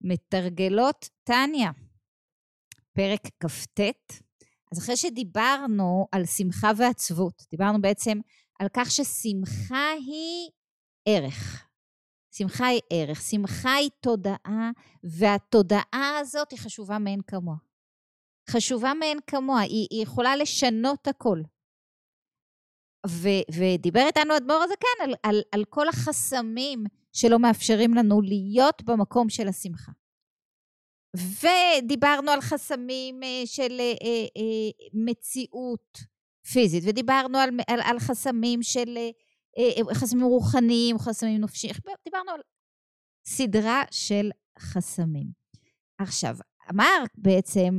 מתרגלות 0.00 1.08
טניה, 1.24 1.70
פרק 2.92 3.20
כ"ט. 3.40 3.80
אז 4.72 4.78
אחרי 4.78 4.96
שדיברנו 4.96 6.06
על 6.12 6.26
שמחה 6.26 6.70
ועצבות, 6.76 7.42
דיברנו 7.50 7.80
בעצם 7.80 8.18
על 8.58 8.68
כך 8.76 8.90
ששמחה 8.90 9.90
היא 9.90 10.50
ערך. 11.08 11.68
שמחה 12.34 12.66
היא 12.66 12.80
ערך, 12.92 13.20
שמחה 13.20 13.74
היא 13.74 13.90
תודעה, 14.00 14.70
והתודעה 15.02 16.18
הזאת 16.20 16.50
היא 16.50 16.58
חשובה 16.58 16.98
מאין 16.98 17.20
כמוה. 17.26 17.56
חשובה 18.50 18.94
מאין 18.94 19.18
כמוה, 19.26 19.60
היא, 19.60 19.86
היא 19.90 20.02
יכולה 20.02 20.36
לשנות 20.36 21.06
הכל. 21.08 21.42
ו- 23.06 23.44
ודיבר 23.54 24.02
איתנו 24.06 24.36
אדמו"ר 24.36 24.62
הזקן 24.62 25.04
על, 25.04 25.14
על, 25.22 25.42
על 25.52 25.64
כל 25.64 25.88
החסמים 25.88 26.84
שלא 27.18 27.38
מאפשרים 27.38 27.94
לנו 27.94 28.20
להיות 28.20 28.82
במקום 28.82 29.28
של 29.28 29.48
השמחה. 29.48 29.92
ודיברנו 31.16 32.30
על 32.30 32.40
חסמים 32.40 33.22
אה, 33.22 33.42
של 33.46 33.80
אה, 33.80 33.94
אה, 34.36 34.86
מציאות 34.92 35.98
פיזית, 36.52 36.84
ודיברנו 36.86 37.38
על, 37.38 37.50
על, 37.66 37.80
על 37.80 37.98
חסמים 37.98 38.62
של 38.62 38.98
חסמים 39.94 40.24
רוחניים, 40.24 40.98
חסמים 40.98 41.40
נפשיים, 41.40 41.74
דיברנו 42.04 42.30
על 42.30 42.40
סדרה 43.26 43.82
של 43.90 44.30
חסמים. 44.58 45.26
עכשיו, 45.98 46.36
אמר 46.70 47.04
בעצם 47.14 47.76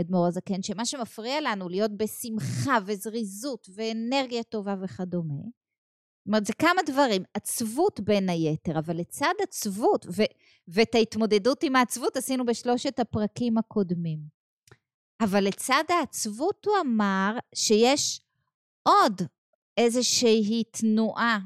אדמו"ר 0.00 0.26
הזקן 0.26 0.62
שמה 0.62 0.84
שמפריע 0.84 1.40
לנו 1.40 1.68
להיות 1.68 1.90
בשמחה 1.96 2.78
וזריזות 2.86 3.68
ואנרגיה 3.74 4.42
טובה 4.42 4.74
וכדומה, 4.82 5.42
אומרת, 6.28 6.46
זה 6.46 6.52
כמה 6.52 6.82
דברים. 6.86 7.22
עצבות 7.34 8.00
בין 8.00 8.28
היתר, 8.28 8.78
אבל 8.78 8.96
לצד 8.96 9.34
עצבות, 9.42 10.06
ו- 10.16 10.32
ואת 10.68 10.94
ההתמודדות 10.94 11.62
עם 11.62 11.76
העצבות 11.76 12.16
עשינו 12.16 12.46
בשלושת 12.46 12.98
הפרקים 12.98 13.58
הקודמים. 13.58 14.18
אבל 15.20 15.44
לצד 15.44 15.84
העצבות 15.88 16.64
הוא 16.66 16.74
אמר 16.80 17.38
שיש 17.54 18.20
עוד 18.82 19.22
איזושהי 19.76 20.64
תנועה 20.64 21.38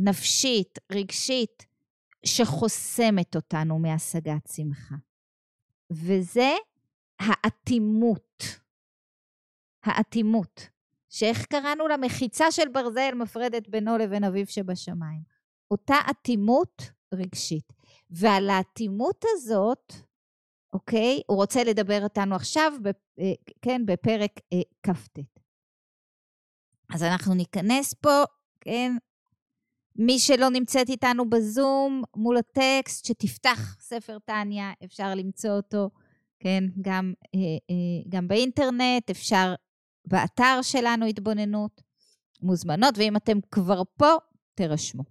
נפשית, 0.00 0.78
רגשית, 0.92 1.66
שחוסמת 2.26 3.36
אותנו 3.36 3.78
מהשגת 3.78 4.48
שמחה. 4.52 4.94
וזה 5.90 6.50
האטימות. 7.18 8.42
האטימות. 9.84 10.71
שאיך 11.12 11.46
קראנו 11.46 11.88
לה? 11.88 11.96
מחיצה 11.96 12.50
של 12.50 12.68
ברזל 12.68 13.14
מפרדת 13.14 13.68
בינו 13.68 13.98
לבין 13.98 14.24
אביו 14.24 14.46
שבשמיים. 14.46 15.20
אותה 15.70 15.96
אטימות 16.10 16.90
רגשית. 17.14 17.72
ועל 18.10 18.50
האטימות 18.50 19.24
הזאת, 19.28 19.92
אוקיי, 20.72 21.20
הוא 21.26 21.36
רוצה 21.36 21.64
לדבר 21.64 22.04
איתנו 22.04 22.34
עכשיו, 22.34 22.72
אה, 23.18 23.32
כן, 23.62 23.86
בפרק 23.86 24.40
אה, 24.52 24.60
כ"ט. 24.82 25.18
אז 26.94 27.02
אנחנו 27.02 27.34
ניכנס 27.34 27.94
פה, 27.94 28.22
כן, 28.60 28.92
מי 29.96 30.18
שלא 30.18 30.48
נמצאת 30.48 30.88
איתנו 30.88 31.30
בזום, 31.30 32.02
מול 32.16 32.36
הטקסט, 32.36 33.04
שתפתח 33.04 33.76
ספר 33.80 34.18
טניה, 34.18 34.72
אפשר 34.84 35.14
למצוא 35.14 35.50
אותו, 35.50 35.90
כן, 36.38 36.64
גם, 36.80 37.12
אה, 37.34 37.40
גם 38.08 38.28
באינטרנט, 38.28 39.10
אפשר 39.10 39.54
באתר 40.04 40.58
שלנו 40.62 41.06
התבוננות, 41.06 41.82
מוזמנות, 42.42 42.98
ואם 42.98 43.16
אתם 43.16 43.38
כבר 43.50 43.82
פה, 43.96 44.14
תירשמו. 44.54 45.02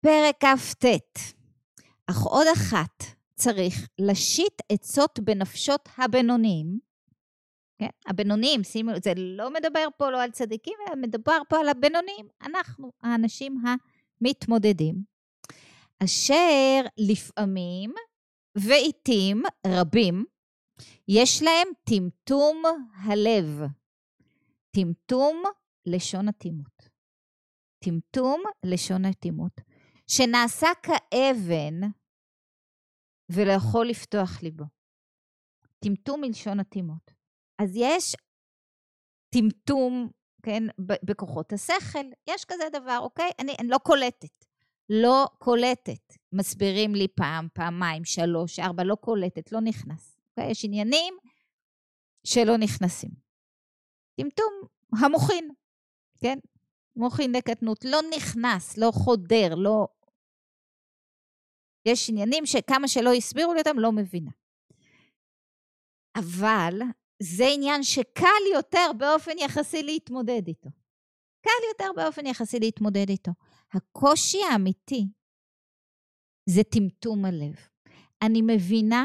פרק 0.00 0.44
כ"ט, 0.44 0.84
אך 2.06 2.22
עוד 2.22 2.46
אחת 2.52 3.04
צריך 3.34 3.88
להשית 3.98 4.62
עצות 4.68 5.20
בנפשות 5.20 5.88
הבינוניים. 5.98 6.78
כן? 7.78 7.88
הבינוניים, 8.06 8.64
שימו, 8.64 8.90
זה 9.02 9.12
לא 9.16 9.50
מדבר 9.50 9.86
פה 9.96 10.10
לא 10.10 10.22
על 10.22 10.30
צדיקים, 10.30 10.74
אלא 10.88 10.96
מדבר 10.96 11.38
פה 11.48 11.58
על 11.60 11.68
הבינוניים, 11.68 12.28
אנחנו, 12.42 12.92
האנשים 13.02 13.62
המתמודדים, 14.20 15.02
אשר 16.04 16.80
לפעמים 16.98 17.94
ועיתים 18.54 19.42
רבים 19.66 20.24
יש 21.08 21.42
להם 21.42 21.68
טמטום 21.84 22.62
הלב. 22.94 23.60
טמטום 24.70 25.42
לשון 25.86 26.28
אטימות. 26.28 26.88
טמטום 27.84 28.42
לשון 28.64 29.04
אטימות. 29.04 29.60
שנעשה 30.06 30.68
כאבן 30.82 31.80
ולא 33.28 33.52
יכול 33.52 33.88
לפתוח 33.88 34.42
ליבו. 34.42 34.64
טמטום 35.78 36.20
מלשון 36.20 36.60
אטימות. 36.60 37.10
אז 37.58 37.70
יש 37.76 38.16
טמטום, 39.34 40.10
כן, 40.42 40.62
בכוחות 40.78 41.52
השכל, 41.52 42.06
יש 42.30 42.44
כזה 42.44 42.64
דבר, 42.72 42.98
אוקיי? 43.02 43.30
אני, 43.38 43.54
אני 43.58 43.68
לא 43.68 43.78
קולטת. 43.78 44.44
לא 44.88 45.26
קולטת. 45.38 46.16
מסבירים 46.32 46.94
לי 46.94 47.08
פעם, 47.08 47.48
פעמיים, 47.52 48.04
שלוש, 48.04 48.58
ארבע, 48.58 48.84
לא 48.84 48.94
קולטת, 48.94 49.52
לא 49.52 49.60
נכנס. 49.60 50.11
יש 50.40 50.64
עניינים 50.64 51.14
שלא 52.26 52.56
נכנסים. 52.56 53.10
טמטום 54.16 54.52
המוחין, 55.02 55.50
כן? 56.20 56.38
מוחין 56.96 57.32
לקטנות, 57.32 57.84
לא 57.84 57.98
נכנס, 58.16 58.78
לא 58.78 58.90
חודר, 58.90 59.54
לא... 59.54 59.86
יש 61.86 62.10
עניינים 62.10 62.46
שכמה 62.46 62.88
שלא 62.88 63.12
הסבירו 63.12 63.54
לי 63.54 63.58
אותם, 63.58 63.78
לא 63.78 63.92
מבינה. 63.92 64.30
אבל 66.16 66.78
זה 67.22 67.44
עניין 67.54 67.82
שקל 67.82 68.42
יותר 68.54 68.90
באופן 68.98 69.38
יחסי 69.38 69.82
להתמודד 69.82 70.46
איתו. 70.48 70.70
קל 71.40 71.50
יותר 71.68 72.02
באופן 72.02 72.26
יחסי 72.26 72.58
להתמודד 72.60 73.08
איתו. 73.08 73.30
הקושי 73.72 74.38
האמיתי 74.50 75.06
זה 76.46 76.62
טמטום 76.62 77.24
הלב. 77.24 77.54
אני 78.22 78.42
מבינה 78.42 79.04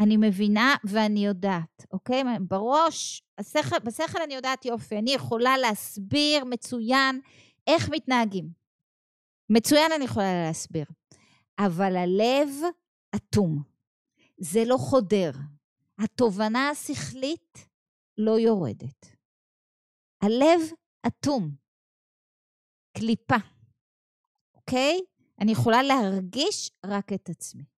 אני 0.00 0.16
מבינה 0.16 0.74
ואני 0.84 1.26
יודעת, 1.26 1.86
אוקיי? 1.92 2.22
בראש, 2.48 3.22
השכל, 3.38 3.78
בשכל 3.84 4.22
אני 4.22 4.34
יודעת 4.34 4.64
יופי, 4.64 4.98
אני 4.98 5.10
יכולה 5.10 5.58
להסביר 5.58 6.44
מצוין 6.44 7.20
איך 7.66 7.88
מתנהגים. 7.90 8.48
מצוין 9.50 9.92
אני 9.92 10.04
יכולה 10.04 10.44
להסביר. 10.46 10.84
אבל 11.58 11.96
הלב 11.96 12.48
אטום. 13.16 13.62
זה 14.38 14.64
לא 14.66 14.76
חודר. 14.76 15.30
התובנה 15.98 16.68
השכלית 16.68 17.68
לא 18.18 18.38
יורדת. 18.38 19.06
הלב 20.22 20.60
אטום. 21.06 21.50
קליפה, 22.96 23.36
אוקיי? 24.54 25.00
אני 25.40 25.52
יכולה 25.52 25.82
להרגיש 25.82 26.70
רק 26.86 27.12
את 27.12 27.28
עצמי. 27.28 27.71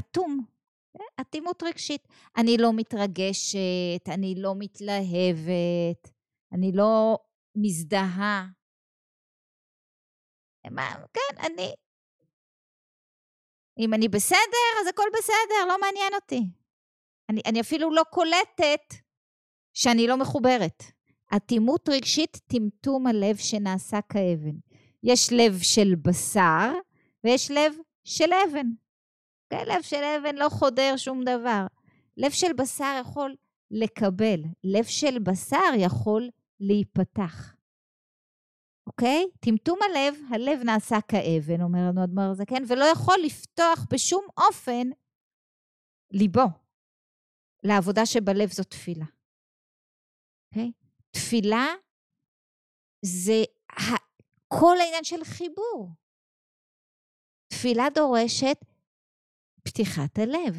אטום, 0.00 0.44
אטימות 1.20 1.62
רגשית. 1.62 2.08
אני 2.36 2.56
לא 2.58 2.72
מתרגשת, 2.72 4.08
אני 4.08 4.34
לא 4.36 4.54
מתלהבת, 4.58 6.12
אני 6.52 6.72
לא 6.72 7.18
מזדהה. 7.56 8.46
מה, 10.70 10.94
כן, 11.12 11.40
אני... 11.40 11.74
אם 13.78 13.94
אני 13.94 14.08
בסדר, 14.08 14.70
אז 14.80 14.86
הכל 14.86 15.08
בסדר, 15.18 15.68
לא 15.68 15.80
מעניין 15.80 16.14
אותי. 16.14 16.40
אני, 17.28 17.40
אני 17.46 17.60
אפילו 17.60 17.90
לא 17.90 18.02
קולטת 18.10 18.94
שאני 19.74 20.06
לא 20.06 20.16
מחוברת. 20.16 20.82
אטימות 21.36 21.88
רגשית, 21.88 22.36
טמטום 22.46 23.06
הלב 23.06 23.36
שנעשה 23.36 24.00
כאבן. 24.00 24.56
יש 25.02 25.32
לב 25.32 25.58
של 25.62 25.94
בשר 25.94 26.72
ויש 27.24 27.50
לב 27.50 27.74
של 28.04 28.30
אבן. 28.32 28.66
כן, 29.50 29.64
לב 29.68 29.82
של 29.82 30.04
אבן 30.04 30.36
לא 30.36 30.48
חודר 30.48 30.96
שום 30.96 31.24
דבר. 31.24 31.66
לב 32.16 32.30
של 32.30 32.52
בשר 32.52 33.00
יכול 33.00 33.36
לקבל, 33.70 34.40
לב 34.64 34.84
של 34.84 35.18
בשר 35.18 35.72
יכול 35.78 36.30
להיפתח. 36.60 37.54
אוקיי? 38.86 39.26
טמטום 39.40 39.78
הלב, 39.82 40.14
הלב 40.34 40.62
נעשה 40.64 40.96
כאבן, 41.08 41.62
אומר 41.62 41.78
לנו 41.88 42.04
אדמר 42.04 42.30
הזקן, 42.30 42.62
ולא 42.68 42.84
יכול 42.84 43.14
לפתוח 43.24 43.86
בשום 43.92 44.24
אופן 44.38 44.88
ליבו. 46.10 46.46
לעבודה 47.64 48.06
שבלב 48.06 48.48
זו 48.52 48.64
תפילה. 48.64 49.06
אוקיי? 50.46 50.72
תפילה 51.10 51.66
זה 53.04 53.42
כל 54.48 54.76
העניין 54.80 55.04
של 55.04 55.24
חיבור. 55.24 55.88
תפילה 57.48 57.84
דורשת 57.94 58.69
פתיחת 59.64 60.18
הלב. 60.18 60.56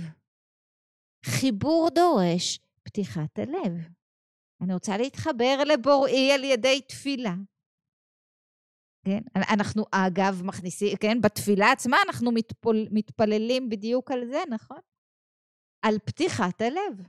חיבור 1.26 1.90
דורש 1.96 2.60
פתיחת 2.84 3.40
הלב. 3.40 3.74
אני 4.62 4.74
רוצה 4.74 4.98
להתחבר 4.98 5.64
לבוראי 5.66 6.32
על 6.32 6.44
ידי 6.44 6.82
תפילה. 6.82 7.34
כן? 9.06 9.22
אנחנו, 9.54 9.84
אגב, 9.92 10.42
מכניסים, 10.44 10.98
כן? 11.02 11.22
בתפילה 11.22 11.72
עצמה 11.72 11.98
אנחנו 12.08 12.32
מתפול, 12.32 12.76
מתפללים 12.92 13.70
בדיוק 13.70 14.12
על 14.12 14.20
זה, 14.32 14.40
נכון? 14.50 14.80
על 15.86 16.00
פתיחת 16.06 16.62
הלב. 16.62 17.08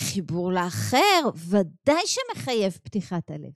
חיבור 0.00 0.52
לאחר 0.52 1.30
ודאי 1.50 2.06
שמחייב 2.06 2.72
פתיחת 2.72 3.30
הלב. 3.30 3.52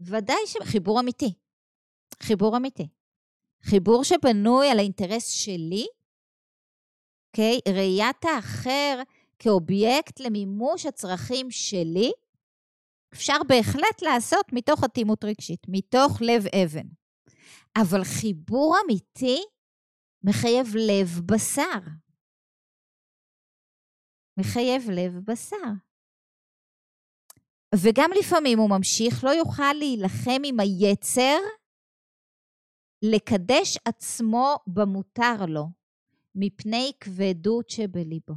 ודאי 0.00 0.46
ש... 0.46 0.56
חיבור 0.62 1.00
אמיתי. 1.00 1.34
חיבור 2.22 2.56
אמיתי. 2.56 2.88
חיבור 3.64 4.04
שבנוי 4.04 4.70
על 4.70 4.78
האינטרס 4.78 5.28
שלי, 5.28 5.86
אוקיי? 7.28 7.58
Okay? 7.68 7.72
ראיית 7.72 8.24
האחר 8.24 9.02
כאובייקט 9.38 10.20
למימוש 10.20 10.86
הצרכים 10.86 11.50
שלי, 11.50 12.12
אפשר 13.14 13.36
בהחלט 13.48 14.02
לעשות 14.02 14.46
מתוך 14.52 14.84
אטימות 14.84 15.24
רגשית, 15.24 15.66
מתוך 15.68 16.22
לב 16.22 16.42
אבן. 16.46 16.88
אבל 17.76 18.04
חיבור 18.04 18.76
אמיתי 18.84 19.42
מחייב 20.22 20.66
לב 20.76 21.20
בשר. 21.26 21.80
מחייב 24.36 24.90
לב 24.90 25.12
בשר. 25.24 25.70
וגם 27.74 28.10
לפעמים 28.18 28.58
הוא 28.58 28.70
ממשיך, 28.70 29.24
לא 29.24 29.30
יוכל 29.30 29.72
להילחם 29.72 30.42
עם 30.44 30.60
היצר 30.60 31.38
לקדש 33.12 33.78
עצמו 33.84 34.56
במותר 34.66 35.46
לו, 35.48 35.66
מפני 36.34 36.92
כבדות 37.00 37.70
שבליבו. 37.70 38.34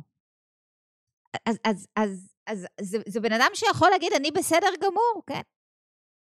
אז, 1.46 1.60
אז, 1.64 1.88
אז, 1.96 2.34
אז 2.48 2.68
זה, 2.82 2.98
זה 3.08 3.20
בן 3.20 3.34
אדם 3.34 3.50
שיכול 3.54 3.90
להגיד, 3.90 4.14
אני 4.14 4.32
בסדר 4.32 4.70
גמור, 4.82 5.24
כן? 5.28 5.42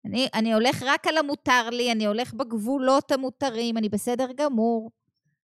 אני, 0.06 0.28
אני 0.34 0.54
הולך 0.54 0.84
רק 0.86 1.08
על 1.08 1.18
המותר 1.18 1.70
לי, 1.70 1.92
אני 1.92 2.06
הולך 2.06 2.34
בגבולות 2.34 3.12
המותרים, 3.12 3.78
אני 3.78 3.90
בסדר 3.90 4.28
גמור. 4.36 4.92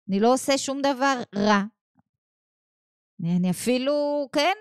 אני 0.09 0.21
לא 0.21 0.33
עושה 0.33 0.59
שום 0.59 0.83
דבר 0.83 1.23
רע. 1.35 1.63
אני, 3.21 3.37
אני 3.37 3.51
אפילו, 3.51 4.29
כן, 4.33 4.55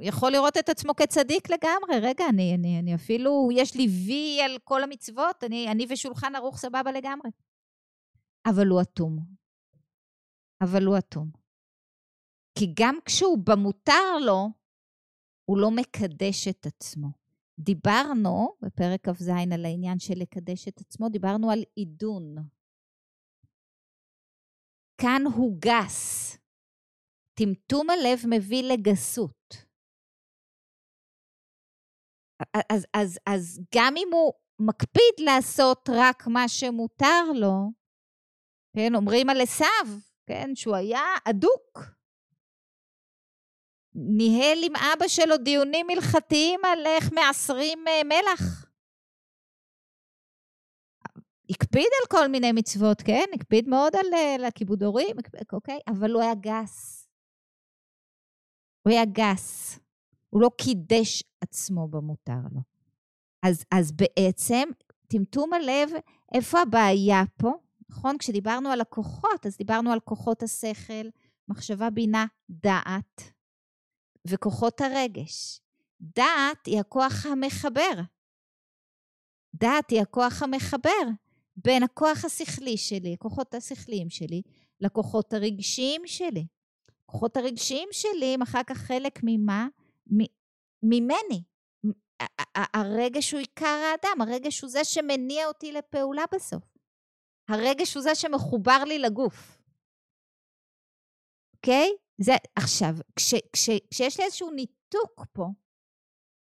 יכול 0.00 0.32
לראות 0.32 0.56
את 0.56 0.68
עצמו 0.68 0.96
כצדיק 0.96 1.50
לגמרי. 1.50 1.98
רגע, 2.02 2.24
אני, 2.28 2.54
אני, 2.54 2.78
אני 2.78 2.94
אפילו, 2.94 3.48
יש 3.52 3.74
לי 3.74 3.86
וי 4.06 4.40
על 4.42 4.58
כל 4.64 4.82
המצוות, 4.82 5.44
אני, 5.44 5.68
אני 5.70 5.86
ושולחן 5.88 6.36
ערוך 6.36 6.58
סבבה 6.58 6.92
לגמרי. 6.92 7.30
אבל 8.50 8.66
הוא 8.66 8.82
אטום. 8.82 9.18
אבל 10.60 10.84
הוא 10.86 10.98
אטום. 10.98 11.30
כי 12.58 12.64
גם 12.80 12.94
כשהוא 13.04 13.38
במותר 13.38 14.18
לו, 14.26 14.48
הוא 15.44 15.58
לא 15.58 15.70
מקדש 15.70 16.48
את 16.48 16.66
עצמו. 16.66 17.08
דיברנו 17.58 18.56
בפרק 18.62 19.08
כ"ז 19.08 19.28
על 19.28 19.64
העניין 19.64 19.98
של 19.98 20.14
לקדש 20.16 20.68
את 20.68 20.80
עצמו, 20.80 21.08
דיברנו 21.08 21.50
על 21.50 21.62
עידון. 21.74 22.34
כאן 25.00 25.22
הוא 25.34 25.58
גס. 25.58 26.36
טמטום 27.34 27.90
הלב 27.90 28.18
מביא 28.30 28.62
לגסות. 28.72 29.66
אז, 32.72 32.86
אז, 32.94 33.18
אז 33.26 33.60
גם 33.74 33.94
אם 33.96 34.08
הוא 34.12 34.32
מקפיד 34.58 35.26
לעשות 35.26 35.88
רק 35.92 36.26
מה 36.26 36.48
שמותר 36.48 37.32
לו, 37.34 37.70
כן, 38.76 38.94
אומרים 38.94 39.30
על 39.30 39.40
עשיו, 39.40 39.86
כן, 40.26 40.50
שהוא 40.54 40.76
היה 40.76 41.02
אדוק. 41.24 41.78
ניהל 43.94 44.58
עם 44.62 44.72
אבא 44.76 45.08
שלו 45.08 45.36
דיונים 45.36 45.86
הלכתיים 45.90 46.60
על 46.64 46.86
איך 46.86 47.12
מעשרים 47.12 47.88
אה, 47.88 48.04
מלח. 48.04 48.66
הקפיד 51.50 51.90
על 52.00 52.06
כל 52.10 52.28
מיני 52.28 52.52
מצוות, 52.52 53.02
כן? 53.02 53.24
הקפיד 53.34 53.68
מאוד 53.68 53.96
על, 53.96 54.06
על 54.06 54.42
אה, 54.44 54.48
הכיבוד 54.48 54.82
הורים, 54.82 55.16
אוקיי? 55.52 55.78
אבל 55.88 56.10
הוא 56.10 56.22
היה 56.22 56.34
גס. 56.34 57.08
הוא 58.82 58.92
היה 58.92 59.04
גס. 59.04 59.78
הוא 60.30 60.42
לא 60.42 60.50
קידש 60.58 61.22
עצמו 61.40 61.88
במותר 61.88 62.40
לו. 62.54 62.60
אז, 63.42 63.64
אז 63.74 63.92
בעצם, 63.92 64.68
טמטום 65.08 65.52
הלב, 65.52 65.90
איפה 66.34 66.60
הבעיה 66.60 67.22
פה? 67.36 67.65
נכון? 67.88 68.18
כשדיברנו 68.18 68.68
על 68.68 68.80
הכוחות, 68.80 69.46
אז 69.46 69.56
דיברנו 69.56 69.92
על 69.92 70.00
כוחות 70.00 70.42
השכל, 70.42 71.08
מחשבה, 71.48 71.90
בינה, 71.90 72.26
דעת, 72.50 73.22
וכוחות 74.26 74.80
הרגש. 74.80 75.60
דעת 76.00 76.66
היא 76.66 76.80
הכוח 76.80 77.26
המחבר. 77.26 78.00
דעת 79.54 79.90
היא 79.90 80.00
הכוח 80.00 80.42
המחבר 80.42 81.08
בין 81.56 81.82
הכוח 81.82 82.24
השכלי 82.24 82.76
שלי, 82.76 83.14
הכוחות 83.14 83.54
השכליים 83.54 84.10
שלי, 84.10 84.42
לכוחות 84.80 85.32
הרגשיים 85.32 86.02
שלי. 86.06 86.46
הכוחות 87.04 87.36
הרגשיים 87.36 87.88
שלי 87.92 88.34
הם 88.34 88.42
אחר 88.42 88.62
כך 88.66 88.76
חלק 88.78 89.20
ממה? 89.22 89.66
ממני. 90.82 91.42
הרגש 92.74 93.32
הוא 93.32 93.40
עיקר 93.40 93.66
האדם, 93.92 94.20
הרגש 94.20 94.60
הוא 94.60 94.70
זה 94.70 94.84
שמניע 94.84 95.46
אותי 95.48 95.72
לפעולה 95.72 96.24
בסוף. 96.34 96.75
הרגש 97.48 97.94
הוא 97.94 98.02
זה 98.02 98.14
שמחובר 98.14 98.84
לי 98.86 98.98
לגוף. 98.98 99.62
אוקיי? 101.56 101.88
זה, 102.18 102.32
עכשיו, 102.56 102.94
כש, 103.16 103.34
כש, 103.52 103.70
כשיש 103.90 104.18
לי 104.18 104.24
איזשהו 104.24 104.50
ניתוק 104.50 105.26
פה, 105.32 105.46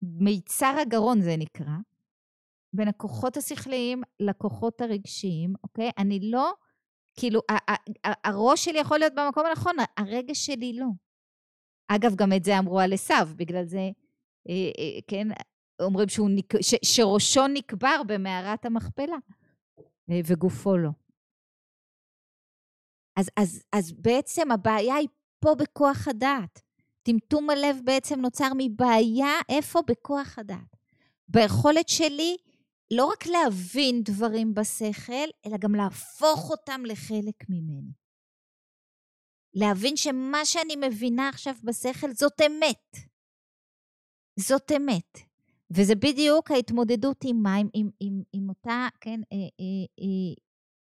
מיצר 0.01 0.75
הגרון 0.81 1.21
זה 1.21 1.35
נקרא, 1.37 1.77
בין 2.73 2.87
הכוחות 2.87 3.37
השכליים 3.37 4.01
לכוחות 4.19 4.81
הרגשיים, 4.81 5.53
אוקיי? 5.63 5.91
אני 5.97 6.19
לא, 6.31 6.53
כאילו, 7.19 7.41
הראש 8.03 8.65
שלי 8.65 8.79
יכול 8.79 8.99
להיות 8.99 9.13
במקום 9.15 9.45
הנכון, 9.45 9.75
הרגש 9.97 10.45
שלי 10.45 10.73
לא. 10.73 10.87
אגב, 11.87 12.15
גם 12.15 12.33
את 12.33 12.43
זה 12.43 12.59
אמרו 12.59 12.79
על 12.79 12.93
עשיו, 12.93 13.27
בגלל 13.35 13.65
זה, 13.65 13.89
אה, 14.49 14.53
אה, 14.53 14.99
כן, 15.07 15.27
אומרים 15.81 16.09
שהוא 16.09 16.29
נק... 16.31 16.61
ש, 16.61 16.75
שראשו 16.83 17.47
נקבר 17.47 18.01
במערת 18.07 18.65
המכפלה. 18.65 19.17
אה, 20.09 20.19
וגופו 20.25 20.77
לא. 20.77 20.89
אז, 23.19 23.29
אז, 23.37 23.63
אז 23.71 23.91
בעצם 23.91 24.51
הבעיה 24.51 24.95
היא 24.95 25.07
פה 25.39 25.55
בכוח 25.55 26.07
הדעת. 26.07 26.61
טמטום 27.03 27.49
הלב 27.49 27.77
בעצם 27.83 28.19
נוצר 28.19 28.49
מבעיה 28.57 29.33
איפה? 29.49 29.79
בכוח 29.87 30.39
הדעת. 30.39 30.75
ביכולת 31.27 31.89
שלי 31.89 32.37
לא 32.93 33.05
רק 33.05 33.25
להבין 33.25 34.03
דברים 34.03 34.53
בשכל, 34.53 35.27
אלא 35.45 35.57
גם 35.57 35.75
להפוך 35.75 36.49
אותם 36.49 36.81
לחלק 36.85 37.49
ממני. 37.49 37.91
להבין 39.53 39.95
שמה 39.95 40.45
שאני 40.45 40.75
מבינה 40.75 41.29
עכשיו 41.29 41.53
בשכל 41.63 42.11
זאת 42.11 42.41
אמת. 42.45 42.95
זאת 44.39 44.71
אמת. 44.77 45.24
וזה 45.71 45.95
בדיוק 45.95 46.51
ההתמודדות 46.51 47.17
עם 47.25 47.43
מים, 47.43 47.69
עם, 47.73 47.89
עם, 47.99 48.21
עם 48.33 48.49
אותה, 48.49 48.87
כן, 49.01 49.19
אה, 49.33 49.37
אה, 49.37 50.33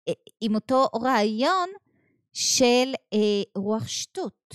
אה, 0.09 0.13
עם 0.41 0.55
אותו 0.55 0.87
רעיון 1.03 1.69
של 2.33 2.93
רוח 3.57 3.87
שטות. 3.87 4.55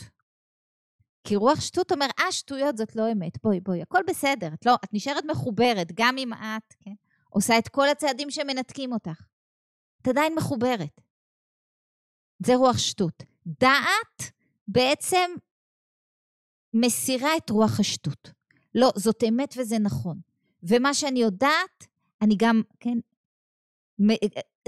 כי 1.24 1.36
רוח 1.36 1.62
שטות 1.62 1.92
אומר, 1.92 2.06
אה, 2.20 2.32
שטויות 2.32 2.78
זאת 2.78 2.96
לא 2.96 3.12
אמת, 3.12 3.42
בואי, 3.44 3.60
בואי, 3.60 3.82
הכל 3.82 4.00
בסדר, 4.08 4.54
את, 4.54 4.66
לא, 4.66 4.76
את 4.86 4.90
נשארת 4.94 5.24
מחוברת, 5.26 5.92
גם 5.94 6.18
אם 6.18 6.34
את, 6.34 6.74
כן, 6.80 6.94
עושה 7.30 7.58
את 7.60 7.68
כל 7.68 7.90
הצעדים 7.90 8.32
שמנתקים 8.32 8.94
אותך. 8.94 9.22
את 10.02 10.08
עדיין 10.08 10.36
מחוברת. 10.36 11.02
זה 12.46 12.56
רוח 12.56 12.78
שטות. 12.78 13.24
דעת 13.46 14.32
בעצם 14.68 15.32
מסירה 16.74 17.38
את 17.38 17.50
רוח 17.50 17.80
השטות. 17.80 18.32
לא, 18.76 18.92
זאת 18.96 19.24
אמת 19.30 19.54
וזה 19.58 19.80
נכון. 19.80 20.20
ומה 20.64 20.94
שאני 20.94 21.20
יודעת, 21.20 21.88
אני 22.22 22.36
גם, 22.38 22.62
כן, 22.80 22.98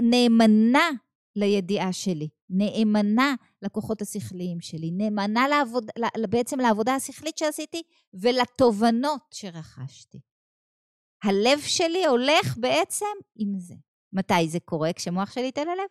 נאמנה 0.02 0.90
לידיעה 1.36 1.92
שלי, 1.92 2.28
נאמנה 2.50 3.34
לכוחות 3.62 4.02
השכליים 4.02 4.60
שלי, 4.60 4.90
נאמנה 4.90 5.48
לעבוד, 5.48 5.90
בעצם 6.30 6.60
לעבודה 6.60 6.94
השכלית 6.94 7.38
שעשיתי 7.38 7.82
ולתובנות 8.14 9.20
שרכשתי. 9.30 10.20
הלב 11.22 11.60
שלי 11.60 12.06
הולך 12.06 12.58
בעצם 12.58 13.06
עם 13.36 13.58
זה. 13.58 13.74
מתי 14.12 14.48
זה 14.48 14.60
קורה? 14.60 14.92
כשמוח 14.92 15.32
שלי 15.32 15.44
ייתן 15.44 15.66
ללב? 15.66 15.88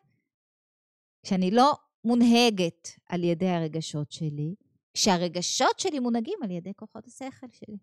כשאני 1.24 1.52
לא 1.52 1.74
מונהגת 2.04 2.90
על 3.10 3.24
ידי 3.24 3.50
הרגשות 3.50 4.12
שלי, 4.12 4.56
כשהרגשות 4.94 5.80
שלי 5.80 6.00
מונהגים 6.00 6.40
על 6.44 6.52
ידי 6.52 6.74
כוחות 6.76 7.08
השכל 7.08 7.48
שלי. 7.52 7.78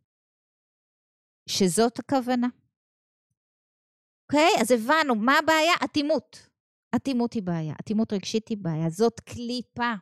שזאת 1.46 1.99
הכוונה. 1.99 2.49
אוקיי? 4.25 4.49
Okay? 4.56 4.61
אז 4.61 4.70
הבנו, 4.70 5.14
מה 5.14 5.38
הבעיה? 5.38 5.72
אטימות. 5.84 6.49
אטימות 6.94 7.32
היא 7.32 7.42
בעיה, 7.42 7.75
אטימות 7.80 8.12
רגשית 8.12 8.49
היא 8.49 8.58
בעיה. 8.61 8.90
זאת 8.90 9.20
קליפה. 9.20 9.92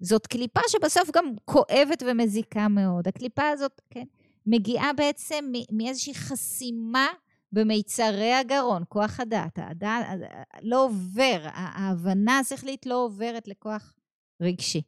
זאת 0.00 0.26
קליפה 0.26 0.60
שבסוף 0.68 1.10
גם 1.10 1.24
כואבת 1.44 2.02
ומזיקה 2.06 2.68
מאוד. 2.68 3.08
הקליפה 3.08 3.48
הזאת, 3.48 3.80
כן, 3.90 4.04
מגיעה 4.46 4.92
בעצם 4.92 5.52
מאיזושהי 5.72 6.14
חסימה 6.14 7.06
במיצרי 7.52 8.32
הגרון, 8.32 8.82
כוח 8.88 9.20
הדעת. 9.20 9.58
הדעת 9.62 10.06
לא 10.62 10.84
עובר, 10.84 11.40
ההבנה 11.52 12.38
השכלית 12.38 12.86
לא 12.86 13.04
עוברת 13.04 13.48
לכוח 13.48 13.94
רגשי. 14.42 14.82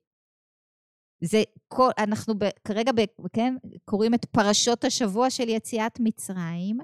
זה 1.21 1.43
כל, 1.69 1.91
אנחנו 1.99 2.35
ב, 2.39 2.45
כרגע, 2.65 2.93
ב, 2.93 3.01
כן, 3.33 3.55
קוראים 3.85 4.15
את 4.15 4.25
פרשות 4.25 4.85
השבוע 4.85 5.31
של 5.31 5.49
יציאת 5.49 6.01
מצרים. 6.01 6.79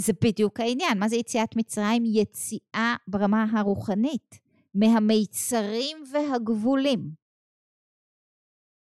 זה 0.00 0.12
בדיוק 0.24 0.60
העניין. 0.60 0.98
מה 0.98 1.08
זה 1.08 1.16
יציאת 1.16 1.56
מצרים? 1.56 2.02
יציאה 2.06 2.96
ברמה 3.08 3.44
הרוחנית, 3.52 4.40
מהמיצרים 4.74 5.96
והגבולים. 6.12 7.10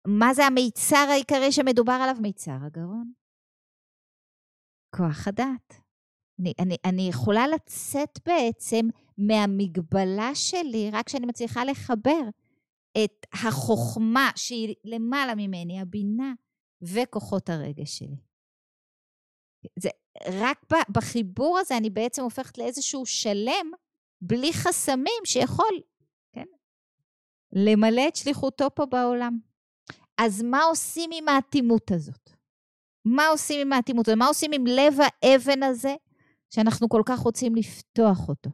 מה 0.06 0.34
זה 0.34 0.46
המיצר 0.46 1.06
העיקרי 1.10 1.52
שמדובר 1.52 1.92
עליו? 1.92 2.16
מיצר 2.22 2.56
הגרון. 2.66 3.12
כוח 4.96 5.28
הדעת. 5.28 5.74
אני, 6.40 6.52
אני, 6.58 6.76
אני 6.84 7.08
יכולה 7.08 7.48
לצאת 7.48 8.18
בעצם 8.26 8.88
מהמגבלה 9.18 10.34
שלי 10.34 10.90
רק 10.92 11.06
כשאני 11.06 11.26
מצליחה 11.26 11.64
לחבר 11.64 12.20
את 13.04 13.26
החוכמה 13.32 14.30
שהיא 14.36 14.74
למעלה 14.84 15.34
ממני, 15.34 15.80
הבינה, 15.80 16.32
וכוחות 16.82 17.48
הרגש 17.50 17.98
שלי. 17.98 18.16
זה, 19.78 19.88
רק 20.26 20.64
בחיבור 20.88 21.58
הזה 21.58 21.76
אני 21.76 21.90
בעצם 21.90 22.22
הופכת 22.22 22.58
לאיזשהו 22.58 23.06
שלם 23.06 23.70
בלי 24.20 24.52
חסמים 24.52 25.22
שיכול, 25.24 25.80
כן, 26.32 26.46
למלא 27.52 28.08
את 28.08 28.16
שליחותו 28.16 28.66
פה 28.74 28.86
בעולם. 28.86 29.38
אז 30.18 30.42
מה 30.42 30.62
עושים 30.62 31.10
עם 31.12 31.28
האטימות 31.28 31.90
הזאת? 31.90 32.30
מה 33.04 33.26
עושים 33.26 33.60
עם 33.60 33.72
האטימות 33.72 34.08
הזאת? 34.08 34.18
מה 34.18 34.26
עושים 34.26 34.52
עם 34.52 34.66
לב 34.66 34.94
האבן 35.00 35.62
הזה 35.62 35.94
שאנחנו 36.54 36.88
כל 36.88 37.02
כך 37.06 37.18
רוצים 37.18 37.54
לפתוח 37.54 38.28
אותו? 38.28 38.50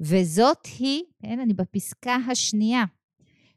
וזאת 0.00 0.66
היא, 0.78 1.02
כן, 1.22 1.40
אני 1.40 1.54
בפסקה 1.54 2.16
השנייה, 2.30 2.84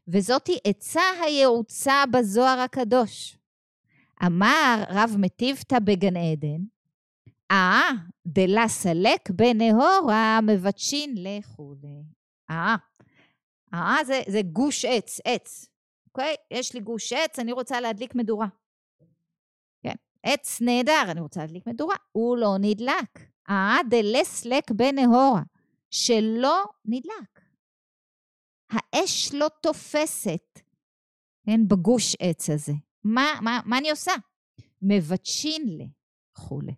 וזאת 0.08 0.46
היא 0.46 0.58
עצה 0.64 1.02
היעוצה 1.24 2.04
בזוהר 2.12 2.60
הקדוש. 2.60 3.38
אמר 4.26 4.84
רב 4.88 5.14
מטיבתא 5.18 5.78
בגן 5.78 6.16
עדן, 6.16 6.62
אה, 7.50 7.90
דלה 8.26 8.68
סלק 8.68 9.30
בנהורה 9.30 10.40
מבטשין 10.42 11.14
לכולי. 11.16 12.02
אה, 12.50 12.76
אה 13.74 13.96
זה, 14.06 14.20
זה 14.28 14.42
גוש 14.42 14.84
עץ, 14.84 15.20
עץ. 15.24 15.66
אוקיי? 16.06 16.34
יש 16.50 16.74
לי 16.74 16.80
גוש 16.80 17.12
עץ, 17.12 17.38
אני 17.38 17.52
רוצה 17.52 17.80
להדליק 17.80 18.14
מדורה. 18.14 18.46
כן, 19.82 19.94
עץ 20.22 20.60
נהדר, 20.60 21.04
אני 21.08 21.20
רוצה 21.20 21.40
להדליק 21.40 21.66
מדורה. 21.66 21.96
הוא 22.12 22.36
לא 22.36 22.56
נדלק. 22.60 23.18
אה, 23.50 23.78
דלסלק 23.90 24.70
בנהורה, 24.70 25.42
שלא 25.90 26.64
נדלק. 26.84 27.31
האש 28.72 29.34
לא 29.34 29.48
תופסת, 29.62 30.60
כן, 31.46 31.68
בגוש 31.68 32.16
עץ 32.20 32.50
הזה. 32.50 32.72
מה, 33.04 33.26
מה, 33.42 33.60
מה 33.64 33.78
אני 33.78 33.90
עושה? 33.90 34.12
מבטשין 34.82 35.78
לכולי. 35.78 36.74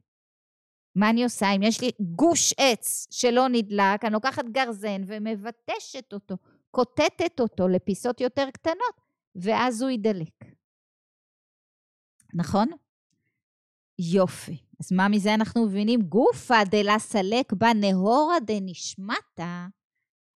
מה 0.94 1.10
אני 1.10 1.24
עושה? 1.24 1.46
אם 1.56 1.62
יש 1.62 1.80
לי 1.80 1.90
גוש 2.00 2.54
עץ 2.58 3.06
שלא 3.10 3.48
נדלק, 3.48 4.04
אני 4.04 4.12
לוקחת 4.12 4.44
גרזן 4.44 5.02
ומבטשת 5.06 6.12
אותו, 6.12 6.36
קוטטת 6.70 7.40
אותו 7.40 7.68
לפיסות 7.68 8.20
יותר 8.20 8.50
קטנות, 8.50 9.00
ואז 9.36 9.82
הוא 9.82 9.90
ידלק. 9.90 10.44
נכון? 12.34 12.68
יופי. 13.98 14.56
אז 14.80 14.92
מה 14.92 15.08
מזה 15.08 15.34
אנחנו 15.34 15.66
מבינים? 15.66 16.02
גופה 16.02 16.64
דלה 16.70 16.98
סלק 16.98 17.52
בה 17.52 17.68
נהורה 17.74 18.40
דנשמטה. 18.40 19.66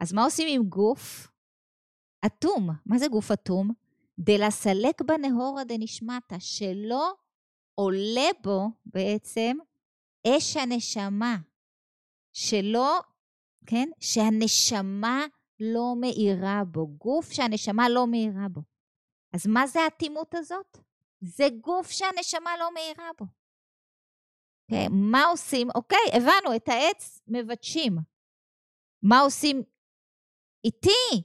אז 0.00 0.12
מה 0.12 0.24
עושים 0.24 0.48
עם 0.50 0.68
גוף? 0.68 1.28
אטום. 2.26 2.70
מה 2.86 2.98
זה 2.98 3.08
גוף 3.08 3.30
אטום? 3.30 3.70
דלה 4.18 4.50
סלק 4.50 5.02
בה 5.02 5.16
נהורה 5.16 5.64
דנשמטה, 5.64 6.40
שלא 6.40 7.14
עולה 7.74 8.28
בו 8.42 8.70
בעצם 8.86 9.56
אש 10.26 10.56
הנשמה. 10.56 11.36
שלא, 12.32 13.00
כן? 13.66 13.88
שהנשמה 14.00 15.26
לא 15.60 15.94
מאירה 16.00 16.62
בו. 16.64 16.86
גוף 16.86 17.32
שהנשמה 17.32 17.88
לא 17.88 18.06
מאירה 18.06 18.48
בו. 18.48 18.60
אז 19.32 19.46
מה 19.46 19.66
זה 19.66 19.80
האטימות 19.80 20.34
הזאת? 20.34 20.78
זה 21.20 21.44
גוף 21.60 21.90
שהנשמה 21.90 22.50
לא 22.58 22.74
מאירה 22.74 23.10
בו. 23.18 23.24
Okay, 23.24 24.74
אוקיי, 24.74 24.88
מה 24.90 25.24
עושים? 25.24 25.68
אוקיי, 25.74 25.98
okay, 26.12 26.16
הבנו, 26.16 26.56
את 26.56 26.68
העץ 26.68 27.20
מבטשים. 27.28 27.98
מה 29.02 29.20
עושים 29.20 29.62
איתי? 30.64 31.24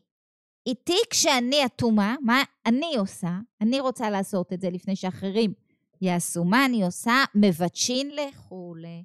איתי 0.66 0.98
כשאני 1.10 1.66
אטומה, 1.66 2.16
מה 2.22 2.44
אני 2.66 2.96
עושה? 2.98 3.40
אני 3.62 3.80
רוצה 3.80 4.10
לעשות 4.10 4.54
את 4.54 4.62
זה 4.62 4.70
לפני 4.70 4.96
שאחרים 4.96 5.54
יעשו. 6.02 6.44
מה 6.44 6.66
אני 6.66 6.84
עושה? 6.84 7.24
מבטשין 7.36 8.12
לכולי. 8.16 9.04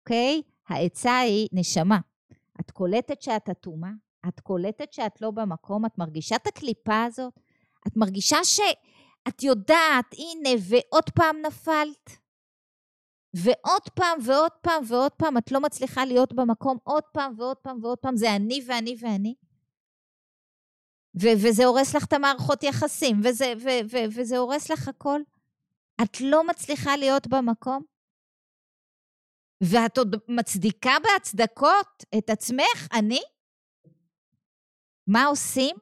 אוקיי? 0.00 0.42
Okay? 0.44 0.74
העצה 0.74 1.18
היא 1.18 1.48
נשמה. 1.52 1.98
את 2.60 2.70
קולטת 2.70 3.22
שאת 3.22 3.50
אטומה, 3.50 3.90
את 4.28 4.40
קולטת 4.40 4.92
שאת 4.92 5.20
לא 5.20 5.30
במקום, 5.30 5.86
את 5.86 5.98
מרגישה 5.98 6.36
את 6.36 6.46
הקליפה 6.46 7.04
הזאת, 7.04 7.34
את 7.86 7.96
מרגישה 7.96 8.44
שאת 8.44 9.42
יודעת, 9.42 10.14
הנה, 10.18 10.50
ועוד 10.68 11.10
פעם 11.14 11.36
נפלת. 11.46 12.18
ועוד 13.34 13.88
פעם 13.94 14.18
ועוד 14.24 14.52
פעם 14.62 14.82
ועוד 14.88 15.12
פעם 15.12 15.38
את 15.38 15.52
לא 15.52 15.60
מצליחה 15.60 16.04
להיות 16.04 16.32
במקום 16.32 16.78
עוד 16.84 17.02
פעם 17.12 17.34
ועוד 17.38 17.56
פעם 17.56 17.78
ועוד 17.82 17.98
פעם, 17.98 18.16
זה 18.16 18.36
אני 18.36 18.60
ואני 18.66 18.96
ואני. 19.00 19.34
ו- 21.22 21.36
וזה 21.42 21.64
הורס 21.64 21.94
לך 21.94 22.04
את 22.04 22.12
המערכות 22.12 22.62
יחסים, 22.62 23.20
וזה, 23.24 23.52
ו- 23.58 23.86
ו- 23.90 24.10
וזה 24.16 24.38
הורס 24.38 24.70
לך 24.70 24.88
הכל. 24.88 25.20
את 26.02 26.20
לא 26.20 26.46
מצליחה 26.46 26.96
להיות 26.96 27.26
במקום. 27.26 27.82
ואת 29.60 29.98
עוד 29.98 30.16
מצדיקה 30.28 30.92
בהצדקות 31.02 32.04
את 32.18 32.30
עצמך, 32.30 32.88
אני? 32.92 33.20
מה 35.06 35.24
עושים? 35.24 35.76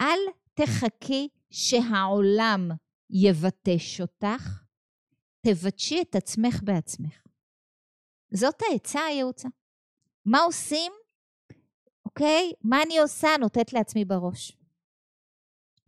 אל 0.00 0.18
תחכי 0.54 1.28
שהעולם 1.50 2.68
יבטש 3.10 4.00
אותך, 4.00 4.62
תבטשי 5.40 6.02
את 6.02 6.14
עצמך 6.14 6.60
בעצמך. 6.62 7.22
זאת 8.30 8.62
העצה 8.70 9.00
הייעוצה. 9.00 9.48
מה 10.24 10.40
עושים? 10.40 10.92
אוקיי? 12.04 12.52
מה 12.62 12.82
אני 12.82 12.98
עושה? 12.98 13.28
נותנת 13.40 13.72
לעצמי 13.72 14.04
בראש. 14.04 14.57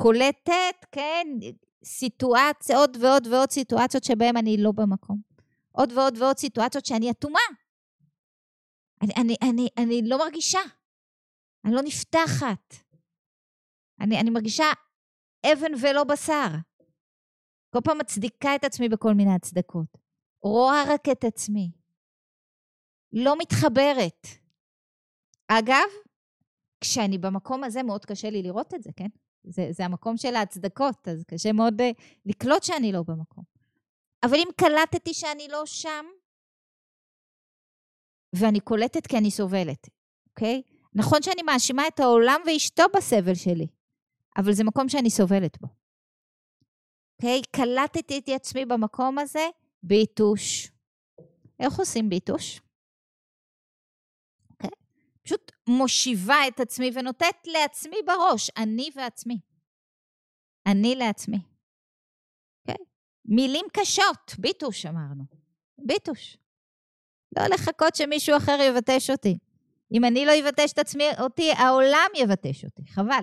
קולטת, 0.02 0.87
כן, 0.92 1.26
סיטואציה, 1.85 2.76
עוד 2.76 2.97
ועוד 3.00 3.26
ועוד 3.26 3.50
סיטואציות 3.50 4.04
שבהן 4.04 4.37
אני 4.37 4.57
לא 4.59 4.73
במקום. 4.73 5.21
עוד 5.73 5.92
ועוד 5.92 6.19
ועוד 6.19 6.38
סיטואציות 6.38 6.87
שאני 6.87 7.11
אטומה. 7.11 7.40
אני, 9.02 9.12
אני, 9.16 9.37
אני, 9.50 9.69
אני 9.78 10.09
לא 10.09 10.19
מרגישה. 10.19 10.59
אני 11.64 11.75
לא 11.75 11.83
נפתחת. 11.83 12.75
אני, 14.00 14.21
אני 14.21 14.30
מרגישה 14.30 14.64
אבן 15.47 15.73
ולא 15.83 16.04
בשר. 16.04 16.49
כל 17.71 17.78
פעם 17.85 17.99
מצדיקה 17.99 18.54
את 18.54 18.64
עצמי 18.64 18.88
בכל 18.88 19.14
מיני 19.14 19.35
הצדקות. 19.35 19.99
רואה 20.42 20.83
רק 20.88 21.09
את 21.12 21.25
עצמי. 21.25 21.71
לא 23.12 23.38
מתחברת. 23.38 24.26
אגב, 25.49 25.88
כשאני 26.80 27.19
במקום 27.19 27.64
הזה 27.64 27.83
מאוד 27.83 28.04
קשה 28.04 28.30
לי 28.30 28.42
לראות 28.42 28.75
את 28.75 28.83
זה, 28.83 28.90
כן? 28.97 29.09
זה, 29.44 29.68
זה 29.70 29.85
המקום 29.85 30.16
של 30.16 30.35
ההצדקות, 30.35 31.09
אז 31.09 31.25
קשה 31.25 31.52
מאוד 31.52 31.80
uh, 31.80 31.85
לקלוט 32.26 32.62
שאני 32.62 32.92
לא 32.92 33.02
במקום. 33.02 33.44
אבל 34.23 34.35
אם 34.37 34.49
קלטתי 34.56 35.14
שאני 35.14 35.49
לא 35.49 35.66
שם, 35.66 36.04
ואני 38.32 38.61
קולטת 38.61 39.06
כי 39.06 39.18
אני 39.18 39.30
סובלת, 39.30 39.88
אוקיי? 40.28 40.62
נכון 40.94 41.23
שאני 41.23 41.42
מאשימה 41.42 41.87
את 41.88 42.00
העולם 42.00 42.40
ואשתו 42.47 42.82
בסבל 42.97 43.35
שלי, 43.35 43.66
אבל 44.37 44.52
זה 44.52 44.64
מקום 44.64 44.88
שאני 44.88 45.11
סובלת 45.11 45.61
בו. 45.61 45.68
אוקיי? 47.16 47.42
קלטתי 47.50 48.18
את 48.18 48.28
עצמי 48.28 48.64
במקום 48.64 49.18
הזה 49.18 49.49
ביטוש. 49.82 50.70
איך 51.61 51.78
עושים 51.78 52.09
ביטוש? 52.09 52.61
פשוט 55.30 55.52
מושיבה 55.68 56.49
את 56.49 56.60
עצמי 56.60 56.90
ונותנת 56.94 57.46
לעצמי 57.46 57.96
בראש, 58.06 58.50
אני 58.56 58.90
ועצמי. 58.96 59.40
אני 60.66 60.94
לעצמי. 60.94 61.37
אוקיי? 62.60 62.84
מילים 63.25 63.66
קשות, 63.72 64.34
ביטוש 64.38 64.87
אמרנו. 64.87 65.25
ביטוש. 65.87 66.37
לא 67.37 67.42
לחכות 67.54 67.94
שמישהו 67.94 68.37
אחר 68.37 68.58
יבטש 68.68 69.10
אותי. 69.10 69.38
אם 69.92 70.04
אני 70.04 70.26
לא 70.26 70.32
אבטש 70.40 70.72
את 70.72 70.78
עצמי, 70.78 71.04
אותי, 71.20 71.52
העולם 71.52 72.10
יבטש 72.16 72.64
אותי. 72.64 72.82
חבל. 72.87 73.22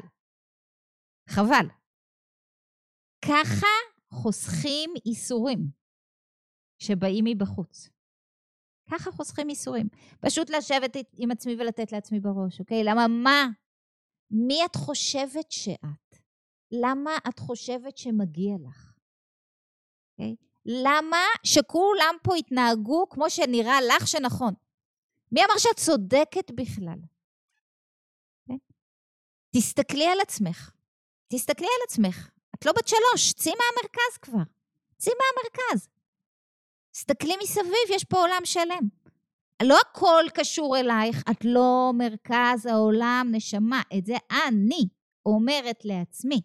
חבל. 1.29 1.67
ככה 3.25 3.67
חוסכים 4.13 4.93
איסורים. 5.05 5.59
שבאים 6.79 7.25
מבחוץ. 7.27 7.96
ככה 8.91 9.11
חוסכים 9.11 9.49
ייסורים. 9.49 9.87
פשוט 10.19 10.49
לשבת 10.49 10.97
עם 11.17 11.31
עצמי 11.31 11.55
ולתת 11.59 11.91
לעצמי 11.91 12.19
בראש, 12.19 12.59
אוקיי? 12.59 12.83
למה 12.83 13.07
מה? 13.07 13.47
מי 14.31 14.65
את 14.65 14.75
חושבת 14.75 15.51
שאת? 15.51 16.17
למה 16.71 17.11
את 17.29 17.39
חושבת 17.39 17.97
שמגיע 17.97 18.55
לך? 18.69 18.91
אוקיי? 20.11 20.35
למה 20.65 21.23
שכולם 21.43 22.15
פה 22.23 22.37
יתנהגו 22.37 23.09
כמו 23.09 23.29
שנראה 23.29 23.81
לך 23.81 24.07
שנכון? 24.07 24.53
מי 25.31 25.45
אמר 25.45 25.57
שאת 25.57 25.77
צודקת 25.77 26.51
בכלל? 26.51 26.99
כן? 28.47 28.57
תסתכלי 29.51 30.07
על 30.07 30.19
עצמך. 30.21 30.71
תסתכלי 31.27 31.67
על 31.67 31.83
עצמך. 31.87 32.29
את 32.55 32.65
לא 32.65 32.71
בת 32.71 32.87
שלוש, 32.87 33.33
צאי 33.33 33.51
מהמרכז 33.51 34.17
כבר. 34.21 34.43
צאי 34.97 35.13
מהמרכז. 35.13 35.87
תסתכלי 36.97 37.33
מסביב, 37.43 37.95
יש 37.95 38.03
פה 38.03 38.17
עולם 38.17 38.41
שלם. 38.43 38.89
לא 39.63 39.77
הכל 39.81 40.23
קשור 40.33 40.77
אלייך, 40.77 41.23
את 41.31 41.45
לא 41.45 41.91
מרכז 41.97 42.65
העולם, 42.65 43.27
נשמה. 43.31 43.81
את 43.97 44.05
זה 44.05 44.15
אני 44.47 44.87
אומרת 45.25 45.85
לעצמי. 45.85 46.41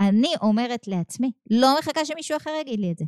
אני 0.00 0.32
אומרת 0.42 0.88
לעצמי. 0.88 1.32
לא 1.50 1.68
מחכה 1.78 2.04
שמישהו 2.04 2.36
אחר 2.36 2.50
יגיד 2.60 2.80
לי 2.80 2.92
את 2.92 2.98
זה. 2.98 3.04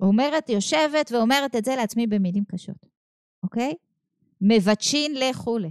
אומרת, 0.00 0.48
יושבת 0.48 1.12
ואומרת 1.12 1.56
את 1.56 1.64
זה 1.64 1.76
לעצמי 1.76 2.06
במילים 2.06 2.44
קשות, 2.44 2.86
אוקיי? 3.42 3.74
מבטשין 4.40 5.14
לכולי. 5.14 5.70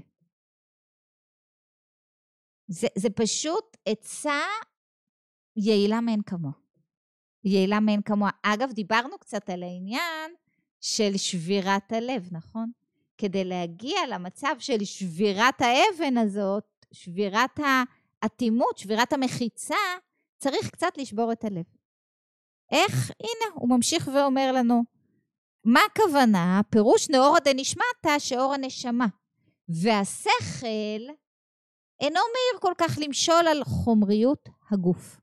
זה, 2.68 2.88
זה 2.98 3.10
פשוט 3.10 3.78
עצה 3.86 4.40
יעילה 5.56 6.02
מאין 6.02 6.22
כמוה. 6.22 6.61
יעילה 7.44 7.80
מאין 7.80 8.02
כמוה. 8.02 8.30
אגב, 8.44 8.72
דיברנו 8.72 9.18
קצת 9.18 9.50
על 9.50 9.64
העניין 9.64 10.32
של 10.82 11.18
שבירת 11.18 11.92
הלב, 11.92 12.28
נכון? 12.32 12.72
כדי 13.18 13.44
להגיע 13.44 14.00
למצב 14.10 14.56
של 14.60 14.84
שבירת 14.84 15.62
האבן 15.62 16.18
הזאת, 16.18 16.64
שבירת 16.92 17.60
האטימות, 18.24 18.78
שבירת 18.78 19.14
המחיצה, 19.14 19.76
צריך 20.38 20.70
קצת 20.70 20.98
לשבור 20.98 21.32
את 21.32 21.44
הלב. 21.44 21.66
איך? 22.72 23.12
הנה, 23.20 23.54
הוא 23.54 23.70
ממשיך 23.70 24.10
ואומר 24.14 24.52
לנו, 24.52 24.84
מה 25.66 25.80
הכוונה? 25.92 26.62
פירוש 26.70 27.10
נאורה 27.10 27.40
דנשמטה 27.40 28.20
שאור 28.20 28.54
הנשמה. 28.54 29.08
והשכל 29.70 31.14
אינו 32.02 32.20
מהיר 32.20 32.60
כל 32.62 32.74
כך 32.78 32.98
למשול 33.02 33.48
על 33.48 33.64
חומריות 33.64 34.50
הגוף. 34.72 35.21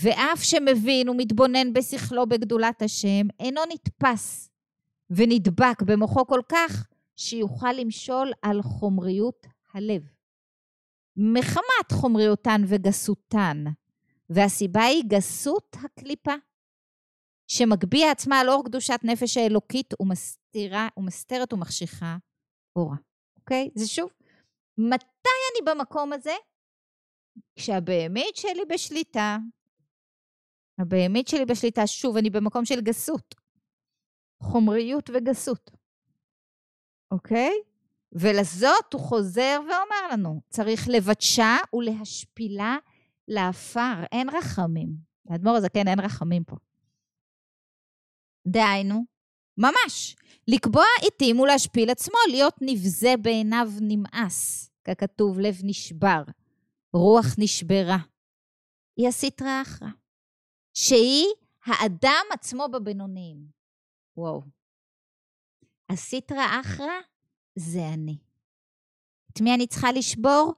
ואף 0.00 0.42
שמבין 0.42 1.08
ומתבונן 1.08 1.72
בשכלו 1.72 2.26
בגדולת 2.26 2.82
השם, 2.82 3.26
אינו 3.40 3.60
נתפס 3.72 4.50
ונדבק 5.10 5.82
במוחו 5.86 6.26
כל 6.26 6.40
כך 6.48 6.88
שיוכל 7.16 7.72
למשול 7.72 8.32
על 8.42 8.62
חומריות 8.62 9.46
הלב. 9.74 10.02
מחמת 11.16 11.92
חומריותן 11.92 12.62
וגסותן, 12.66 13.64
והסיבה 14.30 14.82
היא 14.82 15.02
גסות 15.06 15.76
הקליפה, 15.84 16.34
שמגביה 17.48 18.10
עצמה 18.10 18.40
על 18.40 18.50
אור 18.50 18.64
קדושת 18.64 19.00
נפש 19.02 19.36
האלוקית 19.36 19.94
ומסתירה, 20.00 20.88
ומסתרת 20.96 21.52
ומחשיכה 21.52 22.16
אורה. 22.76 22.96
אוקיי? 23.36 23.70
זה 23.74 23.86
שוב, 23.88 24.10
מתי 24.78 25.30
אני 25.52 25.72
במקום 25.74 26.12
הזה? 26.12 26.34
כשהבהמית 27.56 28.36
שלי 28.36 28.64
בשליטה, 28.68 29.38
הבהמית 30.78 31.28
שלי 31.28 31.44
בשליטה, 31.44 31.86
שוב, 31.86 32.16
אני 32.16 32.30
במקום 32.30 32.64
של 32.64 32.80
גסות. 32.80 33.34
חומריות 34.42 35.10
וגסות. 35.14 35.70
אוקיי? 37.10 37.52
ולזאת 38.12 38.92
הוא 38.92 39.00
חוזר 39.00 39.60
ואומר 39.60 40.12
לנו, 40.12 40.40
צריך 40.48 40.88
לבדשה 40.88 41.56
ולהשפילה 41.72 42.76
לעפר, 43.28 44.04
אין 44.12 44.28
רחמים. 44.28 44.88
לאדמו"ר 45.30 45.56
הזקן 45.56 45.88
אין 45.88 46.00
רחמים 46.00 46.44
פה. 46.44 46.56
דהיינו, 48.46 49.04
ממש, 49.58 50.16
לקבוע 50.48 50.84
עיתים 51.02 51.40
ולהשפיל 51.40 51.90
עצמו, 51.90 52.18
להיות 52.30 52.54
נבזה 52.60 53.14
בעיניו 53.22 53.68
נמאס, 53.80 54.70
ככתוב, 54.84 55.40
לב 55.40 55.60
נשבר, 55.64 56.22
רוח 56.92 57.26
נשברה. 57.38 57.98
היא 58.96 59.08
הסטרא 59.08 59.62
אחרא. 59.62 59.88
שהיא 60.76 61.26
האדם 61.64 62.24
עצמו 62.32 62.68
בבינוניים. 62.72 63.46
וואו. 64.16 64.42
הסיטרא 65.88 66.60
אחרא 66.60 67.00
זה 67.54 67.88
אני. 67.94 68.18
את 69.32 69.40
מי 69.40 69.54
אני 69.54 69.66
צריכה 69.66 69.92
לשבור? 69.92 70.52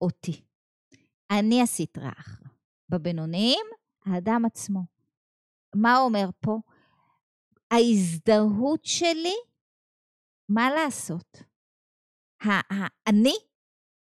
אותי. 0.00 0.42
אני 1.30 1.62
הסיטרא 1.62 2.10
אחרא. 2.18 2.48
בבינוניים, 2.88 3.66
האדם 4.04 4.44
עצמו. 4.44 4.80
מה 5.74 5.98
אומר 5.98 6.30
פה? 6.40 6.58
ההזדהות 7.70 8.84
שלי, 8.84 9.36
מה 10.48 10.70
לעשות? 10.70 11.42
האני 12.40 13.34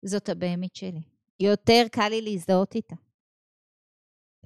זאת 0.04 0.28
הבהמית 0.28 0.76
שלי. 0.76 1.02
יותר 1.40 1.82
קל 1.92 2.08
לי 2.08 2.22
להזדהות 2.22 2.74
איתה. 2.74 2.96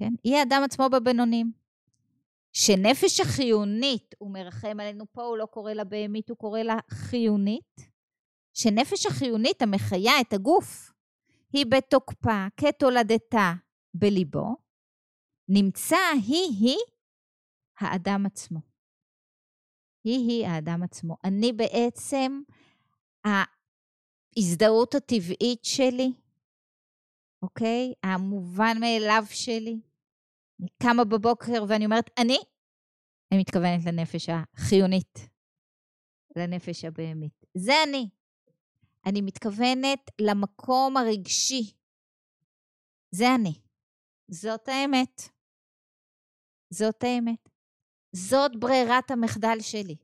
כן? 0.01 0.13
היא 0.23 0.37
האדם 0.37 0.61
עצמו 0.65 0.89
בבינונים. 0.89 1.51
שנפש 2.53 3.19
החיונית, 3.19 4.15
הוא 4.17 4.31
מרחם 4.31 4.79
עלינו 4.79 5.05
פה, 5.11 5.23
הוא 5.23 5.37
לא 5.37 5.45
קורא 5.45 5.73
לה 5.73 5.83
בהמית, 5.83 6.29
הוא 6.29 6.37
קורא 6.37 6.59
לה 6.59 6.77
חיונית. 6.89 7.81
שנפש 8.53 9.05
החיונית 9.05 9.61
המחיה 9.61 10.11
את 10.21 10.33
הגוף, 10.33 10.91
היא 11.53 11.65
בתוקפה 11.65 12.47
כתולדתה 12.57 13.53
בליבו, 13.93 14.55
נמצא 15.47 15.97
היא-היא 16.13 16.79
האדם 17.79 18.25
עצמו. 18.25 18.59
היא-היא 20.03 20.47
האדם 20.47 20.83
עצמו. 20.83 21.17
אני 21.23 21.53
בעצם, 21.53 22.41
ההזדהות 23.25 24.95
הטבעית 24.95 25.65
שלי, 25.65 26.13
אוקיי? 27.41 27.93
המובן 28.03 28.77
מאליו 28.79 29.23
שלי, 29.29 29.90
אני 30.61 30.69
קמה 30.83 31.03
בבוקר 31.03 31.63
ואני 31.69 31.85
אומרת, 31.85 32.09
אני, 32.17 32.37
אני 33.31 33.39
מתכוונת 33.39 33.85
לנפש 33.85 34.29
החיונית, 34.29 35.19
לנפש 36.35 36.85
הבהמית. 36.85 37.45
זה 37.57 37.73
אני. 37.87 38.09
אני 39.05 39.21
מתכוונת 39.21 39.99
למקום 40.21 40.97
הרגשי. 40.97 41.73
זה 43.11 43.35
אני. 43.35 43.53
זאת 44.31 44.67
האמת. 44.67 45.21
זאת 46.73 47.03
האמת. 47.03 47.49
זאת 48.15 48.51
ברירת 48.59 49.11
המחדל 49.11 49.57
שלי. 49.61 49.95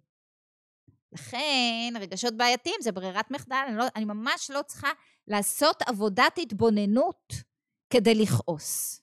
לכן, 1.12 1.93
רגשות 2.00 2.38
בעייתיים 2.38 2.76
זה 2.82 2.91
ברירת 2.91 3.32
מחדל. 3.32 3.63
אני, 3.67 3.78
לא, 3.78 3.86
אני 3.96 4.06
ממש 4.06 4.52
לא 4.52 4.62
צריכה 4.62 4.89
לעשות 5.28 5.82
עבודת 5.82 6.38
התבוננות 6.38 7.34
כדי 7.89 8.15
לכעוס. 8.15 9.02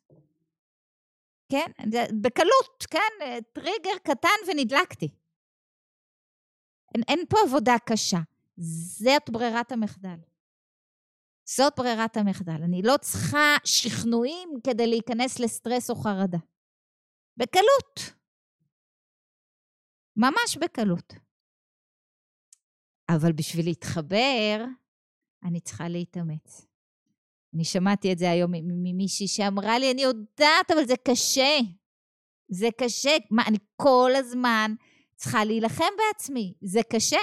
כן? 1.48 1.70
בקלות, 2.22 2.86
כן? 2.90 3.40
טריגר 3.52 3.98
קטן 4.02 4.38
ונדלקתי. 4.48 5.08
אין, 6.94 7.02
אין 7.08 7.20
פה 7.28 7.36
עבודה 7.46 7.74
קשה. 7.88 8.18
זאת 8.56 9.30
ברירת 9.30 9.72
המחדל. 9.72 10.16
זאת 11.44 11.72
ברירת 11.76 12.16
המחדל. 12.16 12.62
אני 12.64 12.82
לא 12.82 12.96
צריכה 13.00 13.56
שכנועים 13.64 14.48
כדי 14.64 14.86
להיכנס 14.86 15.40
לסטרס 15.40 15.90
או 15.90 15.94
חרדה. 15.94 16.38
בקלות. 17.36 18.00
ממש 20.16 20.58
בקלות. 20.60 21.12
אבל 23.08 23.32
בשביל 23.32 23.64
להתחבר, 23.64 24.64
אני 25.44 25.60
צריכה 25.60 25.88
להתאמץ. 25.88 26.73
אני 27.54 27.64
שמעתי 27.64 28.12
את 28.12 28.18
זה 28.18 28.30
היום 28.30 28.50
ממישהי 28.54 29.28
שאמרה 29.28 29.78
לי, 29.78 29.90
אני 29.92 30.02
יודעת, 30.02 30.70
אבל 30.70 30.84
זה 30.86 30.94
קשה. 31.08 31.58
זה 32.48 32.68
קשה. 32.80 33.16
מה, 33.30 33.42
אני 33.48 33.58
כל 33.76 34.10
הזמן 34.16 34.74
צריכה 35.16 35.44
להילחם 35.44 35.92
בעצמי. 35.98 36.54
זה 36.60 36.80
קשה. 36.92 37.20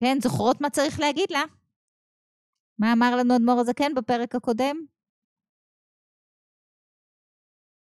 כן, 0.00 0.18
זוכרות 0.22 0.60
מה 0.60 0.70
צריך 0.70 1.00
להגיד 1.00 1.30
לה? 1.30 1.42
מה 2.78 2.92
אמר 2.92 3.16
לנו 3.16 3.36
אדמו"ר 3.36 3.60
הזקן 3.60 3.94
בפרק 3.94 4.34
הקודם? 4.34 4.76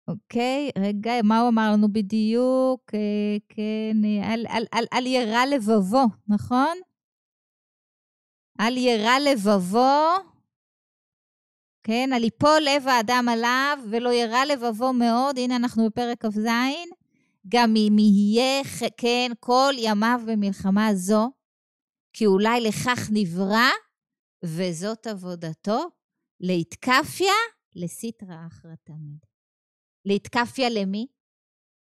אוקיי, 0.08 0.70
רגע, 0.78 1.12
מה 1.24 1.40
הוא 1.40 1.48
אמר 1.48 1.70
לנו 1.72 1.92
בדיוק? 1.92 2.94
אה, 2.94 3.36
כן, 3.48 3.96
על, 4.24 4.46
על, 4.48 4.64
על, 4.72 4.84
על 4.90 5.06
ירא 5.06 5.44
לבבו, 5.44 6.04
נכון? 6.28 6.76
על 8.58 8.76
ירא 8.76 9.18
לבבו 9.18 10.30
כן, 11.82 12.10
על 12.14 12.24
יפול 12.24 12.60
לב 12.60 12.88
האדם 12.88 13.26
עליו 13.28 13.78
ולא 13.90 14.12
ירא 14.12 14.44
לבבו 14.44 14.92
מאוד, 14.92 15.38
הנה 15.38 15.56
אנחנו 15.56 15.86
בפרק 15.86 16.26
כ"ז, 16.26 16.46
גם 17.48 17.74
אם 17.76 17.96
יהיה, 17.98 18.62
כן, 18.96 19.32
כל 19.40 19.72
ימיו 19.78 20.20
במלחמה 20.26 20.94
זו, 20.94 21.30
כי 22.12 22.26
אולי 22.26 22.60
לכך 22.60 23.08
נברא, 23.12 23.70
וזאת 24.44 25.06
עבודתו, 25.06 25.90
להתקפיה 26.40 27.34
לסטרא 27.76 28.46
אחרא 28.46 28.74
תמיד. 28.84 29.18
להתקפיה 30.04 30.68
למי? 30.68 31.06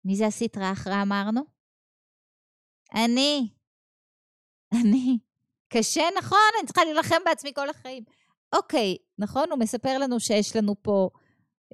מי 0.06 0.16
זה 0.16 0.26
הסטרא 0.26 0.72
אחרא 0.72 1.02
אמרנו? 1.02 1.42
אני. 2.94 3.50
אני. 4.74 5.20
קשה, 5.74 6.04
נכון? 6.18 6.50
אני 6.60 6.68
צריכה 6.68 6.84
להילחם 6.84 7.22
בעצמי 7.26 7.54
כל 7.54 7.70
החיים. 7.70 8.04
אוקיי, 8.58 8.98
נכון? 9.18 9.52
הוא 9.52 9.60
מספר 9.60 9.98
לנו 9.98 10.20
שיש 10.20 10.56
לנו 10.56 10.76
פה 10.82 11.10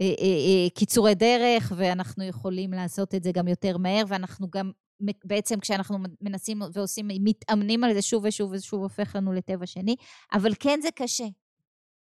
אה, 0.02 0.06
אה, 0.06 0.26
אה, 0.26 0.70
קיצורי 0.76 1.16
דרך, 1.16 1.74
ואנחנו 1.76 2.24
יכולים 2.24 2.72
לעשות 2.72 3.16
את 3.16 3.24
זה 3.24 3.32
גם 3.32 3.48
יותר 3.48 3.78
מהר, 3.78 4.04
ואנחנו 4.08 4.48
גם, 4.50 4.72
בעצם 5.26 5.60
כשאנחנו 5.60 5.98
מנסים 6.22 6.62
ועושים, 6.74 7.08
מתאמנים 7.08 7.84
על 7.84 7.94
זה 7.94 8.02
שוב 8.02 8.24
ושוב 8.26 8.52
ושוב, 8.52 8.82
הופך 8.82 9.16
לנו 9.16 9.34
לטבע 9.34 9.66
שני, 9.66 9.96
אבל 10.34 10.52
כן 10.60 10.80
זה 10.82 10.90
קשה. 10.96 11.28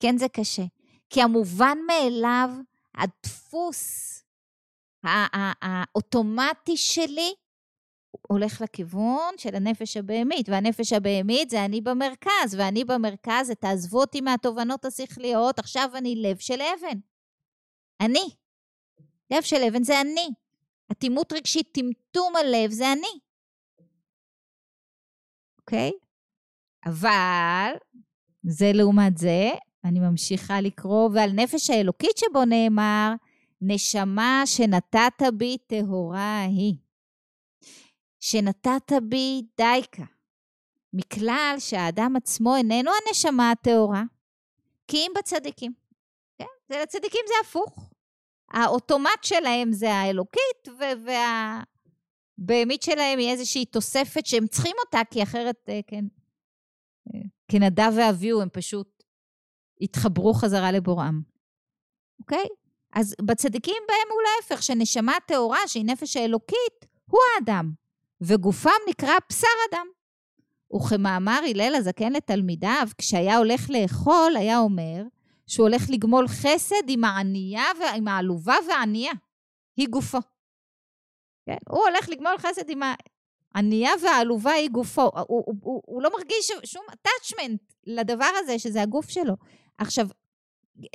כן 0.00 0.18
זה 0.18 0.28
קשה. 0.28 0.64
כי 1.10 1.22
המובן 1.22 1.78
מאליו, 1.86 2.50
הדפוס 2.94 4.10
האוטומטי 5.62 6.76
שלי, 6.76 7.34
הולך 8.28 8.60
לכיוון 8.60 9.34
של 9.38 9.54
הנפש 9.54 9.96
הבהמית, 9.96 10.48
והנפש 10.48 10.92
הבהמית 10.92 11.50
זה 11.50 11.64
אני 11.64 11.80
במרכז, 11.80 12.54
ואני 12.58 12.84
במרכז 12.84 13.46
זה 13.46 13.54
תעזבו 13.54 14.00
אותי 14.00 14.20
מהתובנות 14.20 14.84
השכליות, 14.84 15.58
עכשיו 15.58 15.90
אני 15.94 16.16
לב 16.16 16.38
של 16.38 16.60
אבן. 16.60 16.98
אני. 18.00 18.30
לב 19.30 19.42
של 19.42 19.62
אבן 19.68 19.82
זה 19.82 20.00
אני. 20.00 20.28
אטימות 20.92 21.32
רגשית, 21.32 21.68
טמטום 21.72 22.36
הלב 22.36 22.70
זה 22.70 22.92
אני. 22.92 23.20
אוקיי? 25.58 25.92
אבל, 26.86 27.72
זה 28.42 28.72
לעומת 28.74 29.18
זה, 29.18 29.50
אני 29.84 30.00
ממשיכה 30.00 30.60
לקרוא, 30.60 31.10
ועל 31.14 31.30
נפש 31.32 31.70
האלוקית 31.70 32.16
שבו 32.18 32.44
נאמר, 32.44 33.12
נשמה 33.60 34.42
שנתת 34.46 35.22
בי 35.36 35.58
טהורה 35.66 36.44
היא. 36.44 36.83
שנתת 38.24 38.92
בי 39.08 39.42
דייקה. 39.56 40.04
מכלל 40.92 41.56
שהאדם 41.58 42.16
עצמו 42.16 42.56
איננו 42.56 42.90
הנשמה 42.90 43.50
הטהורה, 43.50 44.02
כי 44.88 44.96
אם 44.96 45.12
בצדיקים. 45.18 45.72
כן? 46.38 46.44
לצדיקים 46.70 47.20
זה 47.28 47.34
הפוך. 47.42 47.90
האוטומט 48.50 49.22
שלהם 49.24 49.72
זה 49.72 49.94
האלוקית, 49.94 50.68
והבהמית 52.38 52.82
שלהם 52.82 53.18
היא 53.18 53.30
איזושהי 53.30 53.64
תוספת 53.64 54.26
שהם 54.26 54.46
צריכים 54.46 54.76
אותה, 54.86 55.00
כי 55.10 55.22
אחרת, 55.22 55.68
אה, 55.68 55.80
כן, 55.86 56.04
אה, 57.14 57.20
כנדב 57.48 57.92
ואביהו 57.96 58.40
הם 58.40 58.48
פשוט 58.52 59.02
התחברו 59.80 60.34
חזרה 60.34 60.72
לבוראם. 60.72 61.20
אוקיי? 62.20 62.46
אז 62.92 63.14
בצדיקים 63.22 63.82
בהם 63.88 64.08
הוא 64.10 64.20
להפך, 64.22 64.62
שנשמה 64.62 65.14
טהורה, 65.26 65.58
שהיא 65.66 65.84
נפש 65.84 66.16
האלוקית, 66.16 66.86
הוא 67.10 67.20
האדם, 67.34 67.83
וגופם 68.26 68.70
נקרא 68.88 69.14
בשר 69.28 69.46
אדם. 69.70 69.86
וכמאמר 70.76 71.40
הלל 71.50 71.74
הזקן 71.74 72.12
לתלמידיו, 72.12 72.88
כשהיה 72.98 73.36
הולך 73.36 73.70
לאכול, 73.70 74.36
היה 74.36 74.58
אומר 74.58 75.02
שהוא 75.46 75.68
הולך 75.68 75.82
לגמול 75.88 76.28
חסד 76.28 76.88
עם 76.88 77.04
הענייה, 77.04 77.64
עם 77.96 78.08
העלובה 78.08 78.54
והענייה. 78.68 79.12
היא 79.76 79.88
גופו. 79.88 80.18
כן? 81.46 81.56
הוא 81.68 81.82
הולך 81.88 82.08
לגמול 82.08 82.38
חסד 82.38 82.70
עם 82.70 82.80
הענייה 83.54 83.90
והעלובה 84.02 84.52
היא 84.52 84.70
גופו. 84.70 85.02
הוא, 85.02 85.22
הוא, 85.26 85.54
הוא, 85.62 85.82
הוא 85.86 86.02
לא 86.02 86.10
מרגיש 86.12 86.50
שום 86.64 86.84
attachment 86.90 87.74
לדבר 87.86 88.30
הזה, 88.38 88.58
שזה 88.58 88.82
הגוף 88.82 89.08
שלו. 89.08 89.34
עכשיו, 89.78 90.06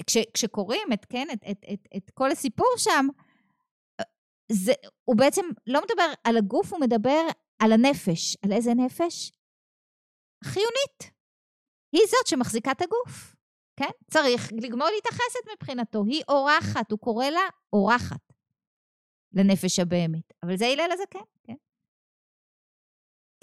כש, 0.07 0.17
כשקוראים 0.33 0.93
את, 0.93 1.05
כן, 1.09 1.27
את, 1.33 1.43
את, 1.51 1.65
את, 1.73 1.87
את 1.97 2.11
כל 2.13 2.31
הסיפור 2.31 2.73
שם, 2.77 3.07
זה, 4.51 4.73
הוא 5.03 5.17
בעצם 5.17 5.45
לא 5.67 5.81
מדבר 5.81 6.13
על 6.23 6.37
הגוף, 6.37 6.73
הוא 6.73 6.81
מדבר 6.81 7.21
על 7.59 7.71
הנפש. 7.71 8.37
על 8.45 8.51
איזה 8.51 8.73
נפש? 8.73 9.31
חיונית. 10.43 11.19
היא 11.91 12.01
זאת 12.07 12.27
שמחזיקה 12.27 12.71
את 12.71 12.81
הגוף, 12.81 13.35
כן? 13.75 13.89
צריך 14.11 14.51
את 15.01 15.05
החסד 15.05 15.49
מבחינתו. 15.53 16.03
היא 16.05 16.23
אורחת, 16.29 16.91
הוא 16.91 16.99
קורא 16.99 17.25
לה 17.25 17.41
אורחת 17.73 18.33
לנפש 19.33 19.79
הבהמית. 19.79 20.33
אבל 20.43 20.57
זה 20.57 20.65
הלל 20.65 20.91
הזקן, 20.91 21.19
כן? 21.43 21.55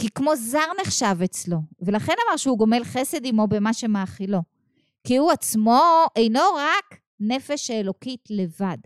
כי 0.01 0.11
כמו 0.11 0.37
זר 0.37 0.73
נחשב 0.81 1.23
אצלו, 1.25 1.57
ולכן 1.81 2.13
אמר 2.29 2.37
שהוא 2.37 2.59
גומל 2.59 2.85
חסד 2.85 3.27
עמו 3.27 3.47
במה 3.47 3.75
שמאכילו. 3.75 4.39
כי 5.07 5.17
הוא 5.17 5.33
עצמו 5.33 5.83
אינו 6.17 6.41
רק 6.57 7.01
נפש 7.21 7.71
האלוקית 7.71 8.25
לבד. 8.31 8.79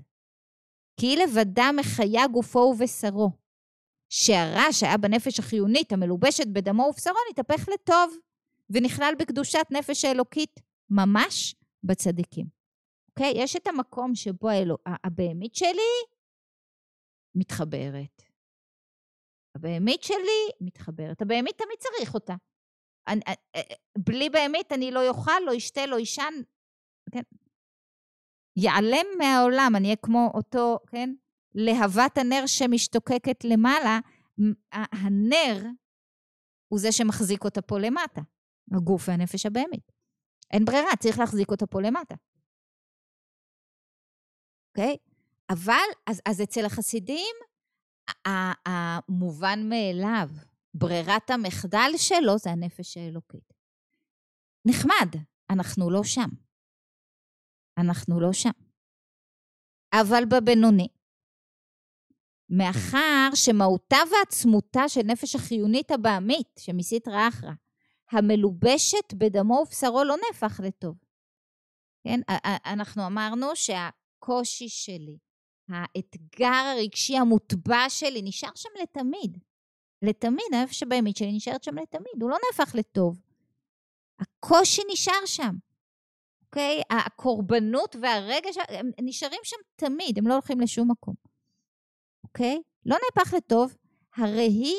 כי 1.00 1.06
היא 1.06 1.18
לבדה 1.18 1.70
מחיה 1.76 2.26
גופו 2.32 2.58
ובשרו. 2.58 3.30
שהרע 4.12 4.72
שהיה 4.72 4.96
בנפש 4.96 5.38
החיונית 5.38 5.92
המלובשת 5.92 6.46
בדמו 6.46 6.82
ובשרו 6.82 7.16
נתהפך 7.30 7.68
לטוב, 7.68 8.16
ונכלל 8.70 9.14
בקדושת 9.18 9.66
נפש 9.70 10.04
האלוקית 10.04 10.60
ממש 10.90 11.54
בצדיקים. 11.84 12.46
אוקיי? 13.08 13.32
יש 13.36 13.56
את 13.56 13.66
המקום 13.66 14.14
שבו 14.14 14.48
האלו, 14.48 14.76
הבהמית 15.04 15.54
שלי 15.54 15.92
מתחברת. 17.34 18.22
הבהמית 19.54 20.02
שלי 20.02 20.50
מתחברת. 20.60 21.22
הבהמית 21.22 21.58
תמיד 21.58 21.78
צריך 21.78 22.14
אותה. 22.14 22.34
אני, 23.08 23.20
אה, 23.28 23.34
אה, 23.56 23.76
בלי 23.98 24.30
בהמית 24.30 24.72
אני 24.72 24.90
לא 24.90 25.08
אוכל, 25.08 25.40
לא 25.46 25.56
אשתה, 25.56 25.86
לא 25.86 25.96
אישן, 25.96 26.34
כן? 27.12 27.22
ייעלם 28.60 29.06
מהעולם, 29.18 29.72
אני 29.76 29.84
אהיה 29.84 29.96
כמו 29.96 30.30
אותו, 30.34 30.78
כן? 30.86 31.14
להבת 31.54 32.18
הנר 32.18 32.46
שמשתוקקת 32.46 33.44
למעלה, 33.44 33.98
הנר 34.72 35.66
הוא 36.68 36.78
זה 36.80 36.92
שמחזיק 36.92 37.44
אותה 37.44 37.62
פה 37.62 37.78
למטה, 37.78 38.20
הגוף 38.72 39.08
והנפש 39.08 39.46
הבהמית. 39.46 39.92
אין 40.50 40.64
ברירה, 40.64 40.96
צריך 40.98 41.18
להחזיק 41.18 41.50
אותה 41.50 41.66
פה 41.66 41.80
למטה. 41.80 42.14
אוקיי? 44.68 44.96
Okay? 44.96 45.10
אבל, 45.50 45.88
אז, 46.06 46.22
אז 46.26 46.42
אצל 46.42 46.64
החסידים, 46.64 47.36
המובן 48.66 49.68
מאליו, 49.68 50.28
ברירת 50.74 51.30
המחדל 51.30 51.90
שלו 51.96 52.38
זה 52.38 52.50
הנפש 52.50 52.96
האלוקית. 52.96 53.52
נחמד, 54.64 55.16
אנחנו 55.50 55.90
לא 55.90 56.04
שם. 56.04 56.28
אנחנו 57.80 58.20
לא 58.20 58.32
שם. 58.32 58.50
אבל 59.92 60.24
בבינוני, 60.24 60.88
מאחר 62.50 63.30
שמהותה 63.34 63.96
ועצמותה 64.10 64.88
של 64.88 65.02
נפש 65.04 65.34
החיונית 65.34 65.90
הבעמית, 65.90 66.48
שמסתרא 66.58 67.28
אחרא, 67.28 67.52
המלובשת 68.10 69.14
בדמו 69.14 69.54
ובשרו 69.54 70.04
לא 70.04 70.14
נהפך 70.16 70.60
לטוב. 70.64 70.96
כן? 72.04 72.20
אנחנו 72.66 73.06
אמרנו 73.06 73.46
שהקושי 73.54 74.68
שלי, 74.68 75.18
האתגר 75.68 76.72
הרגשי 76.76 77.16
המוטבע 77.16 77.84
שלי, 77.88 78.22
נשאר 78.22 78.50
שם 78.54 78.68
לתמיד. 78.82 79.38
לתמיד, 80.02 80.46
הנפש 80.54 80.82
הבהמית 80.82 81.16
שלי 81.16 81.32
נשארת 81.32 81.64
שם 81.64 81.78
לתמיד, 81.78 82.22
הוא 82.22 82.30
לא 82.30 82.36
נהפך 82.46 82.74
לטוב. 82.74 83.20
הקושי 84.20 84.82
נשאר 84.92 85.26
שם, 85.26 85.54
אוקיי? 86.50 86.82
הקורבנות 86.90 87.96
והרגש, 88.02 88.56
הם 88.68 88.90
נשארים 89.02 89.40
שם 89.44 89.56
תמיד, 89.76 90.18
הם 90.18 90.26
לא 90.26 90.32
הולכים 90.32 90.60
לשום 90.60 90.90
מקום, 90.90 91.14
אוקיי? 92.24 92.62
לא 92.86 92.96
נהפך 92.96 93.34
לטוב, 93.34 93.76
הרי 94.16 94.46
היא 94.46 94.76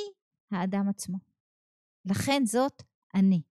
האדם 0.51 0.89
עצמו. 0.89 1.17
לכן 2.05 2.45
זאת 2.45 2.83
אני. 3.15 3.41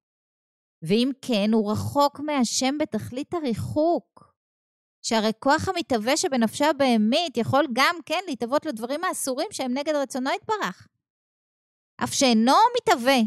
ואם 0.83 1.11
כן, 1.23 1.51
הוא 1.53 1.73
רחוק 1.73 2.21
מהשם 2.21 2.79
בתכלית 2.79 3.35
הריחוק. 3.35 4.35
שהרי 5.03 5.31
כוח 5.39 5.69
המתהווה 5.69 6.17
שבנפשה 6.17 6.71
הבהמית 6.71 7.37
יכול 7.37 7.67
גם 7.73 7.97
כן 8.07 8.21
להתהוות 8.27 8.67
לדברים 8.67 9.05
האסורים 9.05 9.49
שהם 9.53 9.75
נגד 9.75 9.95
רצונו 9.95 10.31
יתברך. 10.31 10.89
אף 12.05 12.15
שאינו 12.15 12.53
מתהווה 12.77 13.19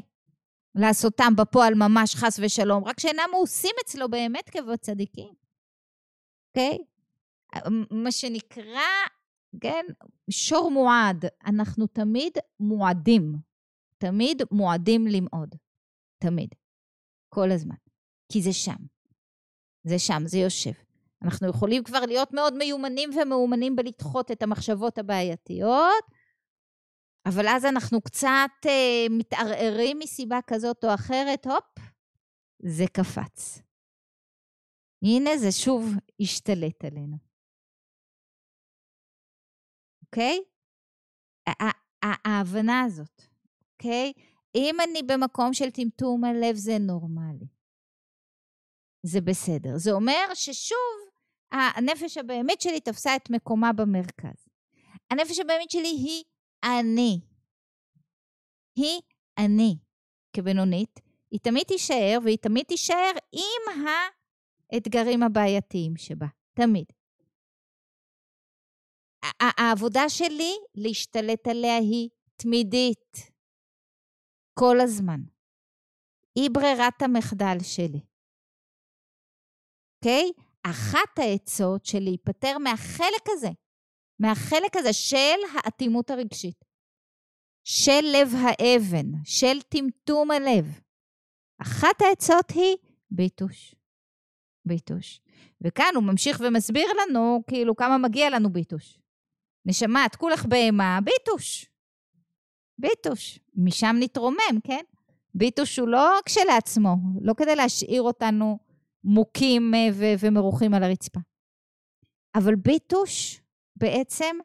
לעשותם 0.76 1.34
בפועל 1.38 1.74
ממש 1.74 2.16
חס 2.16 2.40
ושלום, 2.42 2.84
רק 2.84 3.00
שאינם 3.00 3.30
מעושים 3.32 3.72
אצלו 3.86 4.10
באמת 4.10 4.50
כבוד 4.50 4.80
צדיקים. 4.80 5.34
אוקיי? 6.50 6.78
Okay? 6.78 7.70
מה 7.92 8.12
שנקרא, 8.12 8.82
כן, 9.62 9.86
שור 10.30 10.72
מועד. 10.72 11.26
אנחנו 11.46 11.88
תמיד 11.88 12.34
מועדים. 12.60 13.36
תמיד 13.98 14.42
מועדים 14.52 15.08
למעוד. 15.08 15.56
תמיד. 16.18 16.50
כל 17.30 17.52
הזמן. 17.52 17.76
כי 18.32 18.42
זה 18.42 18.54
שם. 18.54 18.76
זה 19.84 20.00
שם, 20.00 20.24
זה 20.26 20.38
יושב. 20.38 20.72
אנחנו 21.22 21.48
יכולים 21.48 21.84
כבר 21.84 22.00
להיות 22.06 22.34
מאוד 22.34 22.54
מיומנים 22.54 23.10
ומאומנים 23.22 23.76
בלדחות 23.76 24.32
את 24.32 24.44
המחשבות 24.44 24.98
הבעייתיות, 24.98 26.04
אבל 27.26 27.48
אז 27.48 27.66
אנחנו 27.66 28.02
קצת 28.02 28.52
אה, 28.66 29.06
מתערערים 29.10 30.00
מסיבה 30.00 30.40
כזאת 30.48 30.84
או 30.84 30.94
אחרת, 30.94 31.46
הופ, 31.46 31.86
זה 32.60 32.84
קפץ. 32.94 33.62
הנה 35.04 35.38
זה 35.38 35.52
שוב 35.52 35.86
השתלט 36.22 36.86
עלינו. 36.86 37.18
אוקיי? 40.06 40.40
ההבנה 42.26 42.82
הזאת, 42.82 43.22
אוקיי? 43.72 44.14
אם 44.56 44.76
אני 44.84 45.04
במקום 45.04 45.54
של 45.54 45.72
טמטום 45.72 46.24
הלב, 46.24 46.56
זה 46.56 46.78
נורמלי. 46.80 47.48
זה 49.06 49.22
בסדר. 49.22 49.78
זה 49.78 49.92
אומר 49.92 50.34
ששוב, 50.34 50.96
הנפש 51.52 52.18
הבהמית 52.18 52.62
שלי 52.62 52.80
תפסה 52.80 53.16
את 53.16 53.30
מקומה 53.30 53.74
במרכז. 53.74 54.48
הנפש 55.12 55.40
הבהמית 55.40 55.72
שלי 55.72 55.88
היא 55.88 56.24
אני. 56.64 57.22
היא 58.76 59.02
אני. 59.38 59.76
כבינונית, 60.34 61.00
היא 61.32 61.40
תמיד 61.40 61.64
תישאר, 61.64 62.18
והיא 62.24 62.38
תמיד 62.38 62.66
תישאר 62.66 63.12
עם 63.32 63.86
האתגרים 64.72 65.24
הבעייתיים 65.24 65.98
שבה. 65.98 66.28
תמיד. 66.54 66.86
העבודה 69.40 70.10
שלי 70.10 70.54
להשתלט 70.76 71.48
עליה 71.48 71.78
היא 71.78 72.10
תמידית. 72.36 73.18
כל 74.60 74.80
הזמן. 74.84 75.20
היא 76.36 76.50
ברירת 76.54 77.02
המחדל 77.02 77.58
שלי. 77.64 78.02
אוקיי? 79.98 80.32
Okay? 80.36 80.42
אחת 80.64 81.20
העצות 81.20 81.86
של 81.86 82.00
להיפטר 82.00 82.58
מהחלק 82.58 83.26
הזה, 83.28 83.50
מהחלק 84.20 84.76
הזה 84.76 84.94
של 84.94 85.40
האטימות 85.54 86.10
הרגשית, 86.10 86.66
של 87.64 88.02
לב 88.14 88.30
האבן, 88.36 89.08
של 89.26 89.62
טמטום 89.62 90.32
הלב. 90.32 90.80
אחת 91.62 92.02
העצות 92.02 92.52
היא 92.52 92.76
ביטוש. 93.12 93.76
ביטוש. 94.66 95.22
וכאן 95.62 95.92
הוא 95.96 96.04
ממשיך 96.04 96.42
ומסביר 96.44 96.88
לנו, 97.02 97.44
כאילו, 97.48 97.76
כמה 97.76 97.98
מגיע 97.98 98.30
לנו 98.30 98.50
ביטוש. 98.54 99.00
נשמה, 99.66 100.06
את 100.06 100.16
כולך 100.16 100.46
בהמה, 100.46 101.00
ביטוש. 101.04 101.66
ביטוש. 102.78 103.40
משם 103.56 103.96
נתרומם, 104.00 104.60
כן? 104.64 104.84
ביטוש 105.36 105.80
הוא 105.80 105.88
לא 105.88 106.20
כשלעצמו, 106.26 106.96
לא 107.22 107.34
כדי 107.38 107.56
להשאיר 107.56 108.02
אותנו 108.02 108.60
מוכים 109.04 109.74
אה, 109.74 109.88
ו- 109.94 110.26
ומרוחים 110.26 110.74
על 110.74 110.84
הרצפה. 110.84 111.20
אבל 112.36 112.56
ביטוש 112.56 113.43
בעצם 113.84 114.36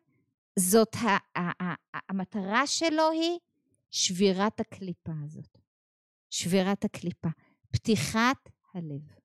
זאת 0.58 0.94
ה- 0.94 1.38
ה- 1.40 1.64
ה- 1.64 1.98
המטרה 2.08 2.66
שלו 2.66 3.10
היא 3.10 3.38
שבירת 3.90 4.60
הקליפה 4.60 5.12
הזאת. 5.24 5.58
שבירת 6.30 6.84
הקליפה, 6.84 7.28
פתיחת 7.70 8.48
הלב. 8.74 9.18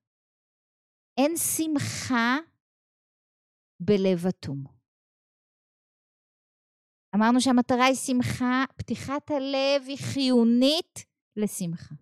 אין 1.18 1.36
שמחה 1.36 2.36
בלב 3.80 4.26
אטום. 4.28 4.64
אמרנו 7.14 7.40
שהמטרה 7.40 7.84
היא 7.84 7.94
שמחה, 7.94 8.64
פתיחת 8.76 9.30
הלב 9.30 9.82
היא 9.86 9.98
חיונית 10.14 11.04
לשמחה. 11.36 11.94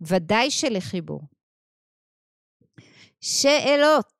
ודאי 0.00 0.50
שלחיבור. 0.50 1.22
שאלות. 3.20 4.12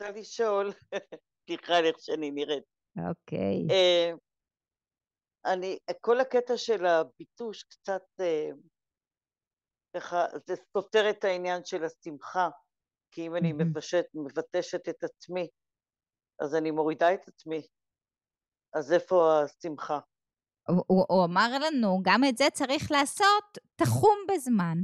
רוצה 0.00 0.20
לשאול, 0.20 0.72
סליחה 1.46 1.76
על 1.76 1.84
איך 1.84 1.96
שאני 2.00 2.30
נראית. 2.30 2.64
אוקיי. 3.08 3.66
אה, 3.70 4.12
אני, 5.52 5.78
כל 6.00 6.20
הקטע 6.20 6.56
של 6.56 6.86
הביטוש 6.86 7.62
קצת, 7.62 8.02
אה, 8.20 8.50
ככה, 9.96 10.26
זה 10.46 10.54
סותר 10.72 11.10
את 11.10 11.24
העניין 11.24 11.64
של 11.64 11.84
השמחה, 11.84 12.48
כי 13.10 13.26
אם 13.26 13.36
אני 13.36 13.52
מבשט, 13.52 14.04
מבטשת 14.14 14.88
את 14.88 15.04
עצמי, 15.04 15.48
אז 16.40 16.54
אני 16.54 16.70
מורידה 16.70 17.14
את 17.14 17.28
עצמי. 17.28 17.66
אז 18.74 18.92
איפה 18.92 19.42
השמחה? 19.44 19.98
הוא, 20.68 20.84
הוא, 20.86 21.04
הוא 21.08 21.24
אמר 21.24 21.48
לנו, 21.60 21.98
גם 22.02 22.24
את 22.28 22.38
זה 22.38 22.44
צריך 22.52 22.90
לעשות 22.90 23.58
תחום 23.76 24.18
בזמן. 24.28 24.78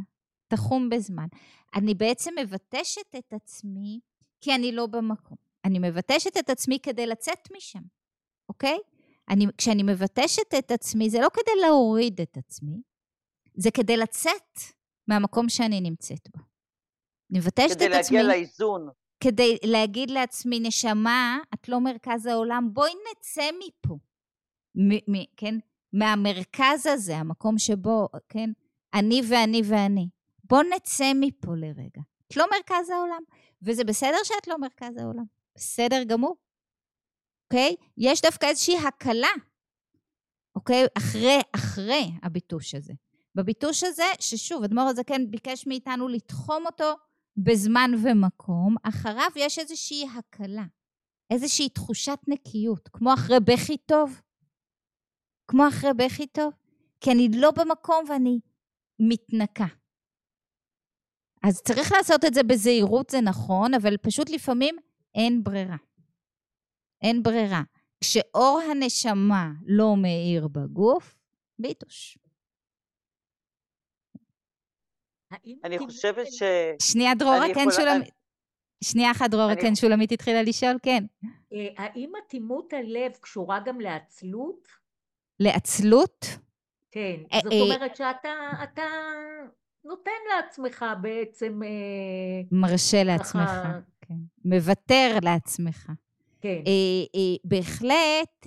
תחום 0.48 0.88
בזמן. 0.90 1.26
אני 1.74 1.94
בעצם 1.94 2.34
מבטשת 2.38 3.14
את 3.18 3.32
עצמי 3.32 4.00
כי 4.40 4.54
אני 4.54 4.72
לא 4.72 4.86
במקום. 4.86 5.36
אני 5.64 5.78
מבטשת 5.78 6.36
את 6.36 6.50
עצמי 6.50 6.78
כדי 6.82 7.06
לצאת 7.06 7.48
משם, 7.56 7.82
אוקיי? 8.48 8.78
אני, 9.28 9.46
כשאני 9.58 9.82
מבטשת 9.82 10.54
את 10.58 10.70
עצמי, 10.70 11.10
זה 11.10 11.20
לא 11.20 11.28
כדי 11.34 11.60
להוריד 11.60 12.20
את 12.20 12.36
עצמי, 12.36 12.82
זה 13.54 13.70
כדי 13.70 13.96
לצאת 13.96 14.60
מהמקום 15.08 15.48
שאני 15.48 15.80
נמצאת 15.80 16.28
בו. 16.36 16.42
אני 17.30 17.38
מבטשת 17.38 17.76
את 17.76 17.82
עצמי... 17.82 17.82
כדי 17.82 17.88
להגיע 17.88 18.22
לאיזון. 18.22 18.88
כדי 19.20 19.56
להגיד 19.64 20.10
לעצמי, 20.10 20.60
נשמה, 20.60 21.38
את 21.54 21.68
לא 21.68 21.80
מרכז 21.80 22.26
העולם, 22.26 22.68
בואי 22.72 22.92
נצא 23.10 23.50
מפה. 23.58 23.98
מ- 24.74 25.12
מ- 25.16 25.26
כן? 25.36 25.54
מהמרכז 25.92 26.86
הזה, 26.86 27.16
המקום 27.16 27.58
שבו, 27.58 28.08
כן? 28.28 28.50
אני 28.94 29.20
ואני 29.28 29.62
ואני. 29.64 30.08
בוא 30.44 30.62
נצא 30.76 31.12
מפה 31.14 31.54
לרגע. 31.56 32.02
את 32.26 32.36
לא 32.36 32.46
מרכז 32.52 32.90
העולם, 32.90 33.22
וזה 33.62 33.84
בסדר 33.84 34.16
שאת 34.24 34.48
לא 34.48 34.58
מרכז 34.58 34.96
העולם. 34.96 35.24
בסדר 35.54 36.02
גמור. 36.02 36.36
אוקיי? 37.44 37.76
יש 37.96 38.22
דווקא 38.22 38.46
איזושהי 38.46 38.78
הקלה, 38.78 39.28
אוקיי? 40.54 40.86
אחרי, 40.98 41.38
אחרי 41.54 42.10
הביטוש 42.22 42.74
הזה. 42.74 42.92
בביטוש 43.34 43.84
הזה, 43.84 44.04
ששוב, 44.20 44.64
אדמו"ר 44.64 44.88
הזקן 44.88 45.30
ביקש 45.30 45.66
מאיתנו 45.66 46.08
לתחום 46.08 46.66
אותו 46.66 46.94
בזמן 47.36 47.90
ומקום, 48.02 48.76
אחריו 48.82 49.30
יש 49.36 49.58
איזושהי 49.58 50.04
הקלה, 50.18 50.64
איזושהי 51.30 51.68
תחושת 51.68 52.18
נקיות, 52.28 52.88
כמו 52.92 53.14
אחרי 53.14 53.40
בכי 53.40 53.76
טוב. 53.76 54.20
כמו 55.48 55.68
אחרי 55.68 55.90
בכי 55.96 56.26
טוב, 56.26 56.52
כי 57.00 57.12
אני 57.12 57.28
לא 57.36 57.50
במקום 57.50 58.04
ואני 58.08 58.40
מתנקה. 58.98 59.66
אז 61.48 61.62
צריך 61.62 61.92
לעשות 61.92 62.24
את 62.24 62.34
זה 62.34 62.42
בזהירות, 62.42 63.10
זה 63.10 63.20
נכון, 63.20 63.74
אבל 63.74 63.96
פשוט 63.96 64.30
לפעמים 64.30 64.76
אין 65.14 65.44
ברירה. 65.44 65.76
אין 67.02 67.22
ברירה. 67.22 67.62
כשאור 68.00 68.60
הנשמה 68.70 69.50
לא 69.66 69.96
מאיר 69.96 70.48
בגוף, 70.48 71.14
ביטוש. 71.58 72.18
אני 75.64 75.78
חושבת 75.78 76.26
ש... 76.32 76.42
שנייה, 76.82 77.14
דרורה, 77.14 77.46
כן 77.54 77.66
שולמית. 77.70 78.10
שנייה 78.84 79.10
אחת, 79.10 79.30
דרורה, 79.30 79.56
כן 79.56 79.74
שולמית 79.74 80.12
התחילה 80.12 80.42
לשאול, 80.42 80.78
כן. 80.82 81.04
אה, 81.52 81.84
האם 81.84 82.12
אטימות 82.26 82.72
הלב 82.72 83.12
קשורה 83.20 83.60
גם 83.66 83.80
לעצלות? 83.80 84.68
לעצלות? 85.40 86.26
כן, 86.90 87.16
אה, 87.32 87.38
זאת 87.44 87.52
אומרת 87.52 87.96
שאתה 87.96 88.30
נותן 89.86 90.10
לעצמך 90.36 90.84
בעצם... 91.00 91.60
מרשה 92.52 93.04
לעצמך, 93.04 93.50
כן. 94.00 94.14
מוותר 94.44 95.18
לעצמך. 95.22 95.92
כן. 96.40 96.62
בהחלט, 97.44 98.46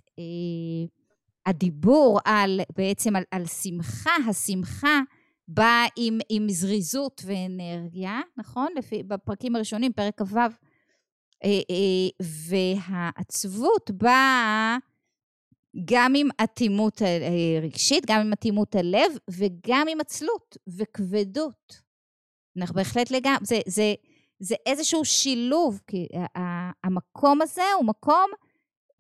הדיבור 1.45 2.19
על, 2.25 2.62
בעצם 2.78 3.15
על, 3.15 3.23
על 3.32 3.45
שמחה, 3.45 4.12
השמחה 4.30 4.99
באה 5.47 5.86
עם, 5.95 6.19
עם 6.30 6.49
זריזות 6.49 7.21
ואנרגיה, 7.25 8.19
נכון? 8.38 8.67
לפי, 8.75 9.04
בפרקים 9.04 9.56
הראשונים, 9.56 9.93
פרק 9.93 10.21
כ"ו, 10.21 10.39
והעצבות 12.21 13.91
באה 13.91 14.78
גם 15.86 16.13
עם 16.15 16.27
אטימות 16.43 17.01
רגשית, 17.62 18.03
גם 18.08 18.21
עם 18.21 18.34
אטימות 18.34 18.75
הלב 18.75 19.12
וגם 19.29 19.88
עם 19.89 20.01
עצלות 20.01 20.58
וכבדות. 20.67 21.82
אנחנו 22.58 22.75
בהחלט 22.75 23.12
לגמרי, 23.12 23.45
זה, 23.45 23.60
זה, 23.67 23.93
זה 24.39 24.55
איזשהו 24.65 25.05
שילוב, 25.05 25.82
כי 25.88 26.08
המקום 26.84 27.41
הזה 27.41 27.63
הוא 27.77 27.86
מקום 27.86 28.32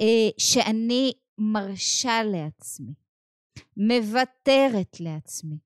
אה, 0.01 0.29
שאני 0.37 1.13
מרשה 1.37 2.23
לעצמי, 2.23 2.93
מוותרת 3.77 4.99
לעצמי, 4.99 5.57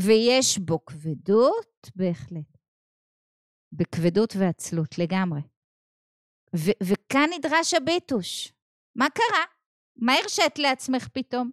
ויש 0.00 0.58
בו 0.58 0.84
כבדות, 0.84 1.90
בהחלט. 1.96 2.60
בכבדות 3.72 4.36
ועצלות 4.38 4.98
לגמרי. 4.98 5.40
ו- 6.56 6.78
וכאן 6.82 7.28
נדרש 7.38 7.74
הביטוש. 7.74 8.52
מה 8.96 9.06
קרה? 9.10 9.59
מה 10.00 10.12
הרשית 10.22 10.58
לעצמך 10.58 11.08
פתאום? 11.08 11.50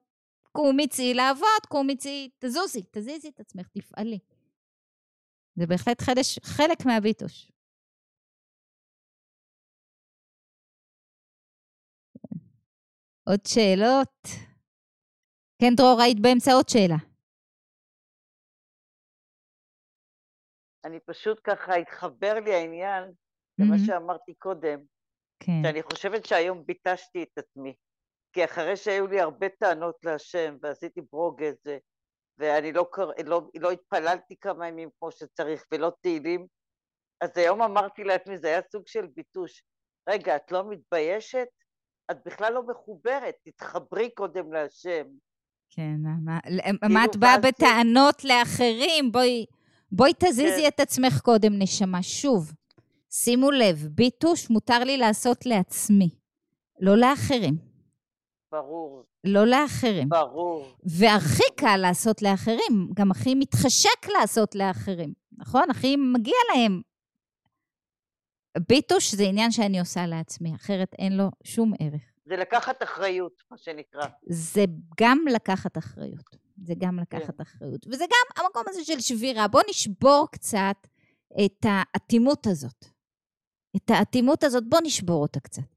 קומי 0.52 0.88
צאי 0.88 1.14
לעבוד, 1.14 1.64
קומי 1.68 1.98
צאי, 1.98 2.30
תזוזי, 2.40 2.82
תזיזי 2.92 3.30
את 3.30 3.40
עצמך, 3.40 3.68
תפעלי. 3.68 4.20
זה 5.56 5.66
בהחלט 5.68 6.02
חדש, 6.02 6.40
חלק 6.44 6.86
מהביטוש. 6.86 7.52
עוד 13.30 13.46
שאלות? 13.46 14.28
כן, 15.62 15.74
דרור, 15.78 16.02
היית 16.02 16.20
באמצע 16.22 16.52
עוד 16.52 16.70
שאלה. 16.70 16.96
אני 20.86 21.00
פשוט 21.00 21.40
ככה, 21.44 21.76
התחבר 21.76 22.34
לי 22.46 22.54
העניין 22.54 23.04
למה 23.60 23.70
מהמם. 23.70 23.86
שאמרתי 23.88 24.34
קודם, 24.34 24.80
כן. 25.40 25.62
שאני 25.64 25.84
חושבת 25.84 26.26
שהיום 26.26 26.66
ביטשתי 26.66 27.24
את 27.24 27.38
עצמי. 27.38 27.76
כי 28.38 28.45
אחרי 28.45 28.76
שהיו 28.78 29.08
לי 29.08 29.21
הרבה 29.21 29.50
טענות 29.50 29.95
להשם, 30.04 30.58
ועשיתי 30.62 31.02
ברוגז, 31.12 31.56
ואני 32.38 32.71
לא, 32.71 32.86
קר... 32.91 33.10
לא, 33.26 33.41
לא 33.60 33.71
התפללתי 33.71 34.36
כמה 34.41 34.67
ימים 34.67 34.89
כמו 35.00 35.12
שצריך, 35.12 35.63
ולא 35.71 35.91
תהילים, 36.02 36.47
אז 37.21 37.30
היום 37.36 37.62
אמרתי 37.62 38.04
לעצמי, 38.04 38.38
זה 38.38 38.47
היה 38.47 38.62
סוג 38.71 38.84
של 38.88 39.08
ביטוש. 39.15 39.63
רגע, 40.10 40.36
את 40.36 40.52
לא 40.52 40.69
מתביישת? 40.69 41.47
את 42.12 42.17
בכלל 42.26 42.54
לא 42.54 42.63
מחוברת, 42.67 43.36
תתחברי 43.45 44.10
קודם 44.10 44.54
להשם. 44.54 45.06
כן, 45.69 45.95
מה, 46.26 46.39
מה 46.89 47.06
את 47.06 47.10
כאילו, 47.10 47.21
באה 47.21 47.36
ואז 47.36 47.41
זה- 47.41 47.47
בטענות 47.52 48.23
לאחרים? 48.23 49.12
בואי, 49.12 49.45
בואי 49.91 50.12
תזיזי 50.19 50.62
כן. 50.62 50.67
את 50.67 50.80
עצמך 50.80 51.21
קודם, 51.21 51.60
נשמה. 51.60 52.04
שוב, 52.04 52.52
שימו 53.10 53.52
לב, 53.52 53.88
ביטוש 53.91 54.50
מותר 54.50 54.80
לי 54.84 54.97
לעשות 54.97 55.45
לעצמי, 55.45 56.10
לא 56.80 56.97
לאחרים. 56.97 57.77
ברור, 58.52 59.04
לא 59.24 59.46
לאחרים. 59.48 60.10
ברור. 60.10 60.66
והכי 60.84 61.56
קל 61.58 61.78
לעשות 61.78 62.22
לאחרים, 62.22 62.90
גם 62.94 63.12
הכי 63.12 63.36
מתחשק 63.36 64.08
לעשות 64.20 64.56
לאחרים, 64.56 65.14
נכון? 65.38 65.70
הכי 65.70 65.96
מגיע 65.96 66.36
להם. 66.56 66.82
ביטוש 68.70 69.16
זה 69.16 69.24
עניין 69.24 69.52
שאני 69.52 69.80
עושה 69.80 70.06
לעצמי, 70.06 70.56
אחרת 70.56 70.94
אין 71.00 71.18
לו 71.18 71.30
שום 71.44 71.74
ערך. 71.80 72.02
זה 72.26 72.36
לקחת 72.36 72.84
אחריות, 72.84 73.44
מה 73.52 73.58
שנקרא. 73.58 74.06
זה 74.30 74.66
גם 75.00 75.18
לקחת 75.32 75.78
אחריות. 75.78 76.38
זה 76.66 76.74
גם 76.78 77.00
לקחת 77.00 77.42
אחריות. 77.42 77.88
וזה 77.88 78.04
גם 78.04 78.46
המקום 78.46 78.64
הזה 78.70 78.84
של 78.84 79.00
שבירה. 79.00 79.48
בוא 79.48 79.62
נשבור 79.70 80.28
קצת 80.32 80.88
את 81.46 81.66
האטימות 81.66 82.48
הזאת. 82.48 82.86
את 83.76 83.90
האטימות 83.90 84.44
הזאת, 84.44 84.64
בוא 84.70 84.80
נשבור 84.84 85.22
אותה 85.22 85.40
קצת. 85.40 85.77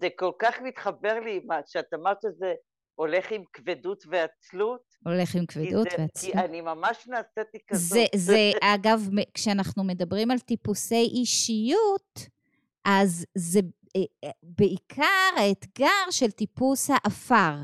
זה 0.00 0.08
כל 0.16 0.30
כך 0.38 0.60
מתחבר 0.64 1.20
לי, 1.24 1.40
מה, 1.44 1.60
שאת 1.66 1.94
אמרת 1.94 2.16
שזה 2.22 2.54
הולך 2.94 3.32
עם 3.32 3.42
כבדות 3.52 4.04
ועצלות, 4.08 4.80
הולך 5.04 5.34
עם 5.34 5.46
כי, 5.46 5.54
כבדות 5.54 5.88
זה, 5.90 5.96
ועצמות. 5.98 6.34
כי 6.34 6.44
אני 6.44 6.60
ממש 6.60 7.08
נעשיתי 7.08 7.58
כזאת. 7.66 7.98
זה, 7.98 8.04
זה, 8.14 8.50
אגב, 8.60 9.08
כשאנחנו 9.34 9.84
מדברים 9.84 10.30
על 10.30 10.38
טיפוסי 10.38 11.08
אישיות, 11.14 12.28
אז 12.84 13.26
זה 13.34 13.60
אה, 13.96 14.00
אה, 14.24 14.30
בעיקר 14.42 15.30
האתגר 15.36 16.10
של 16.10 16.30
טיפוס 16.30 16.90
האפר. 16.90 17.54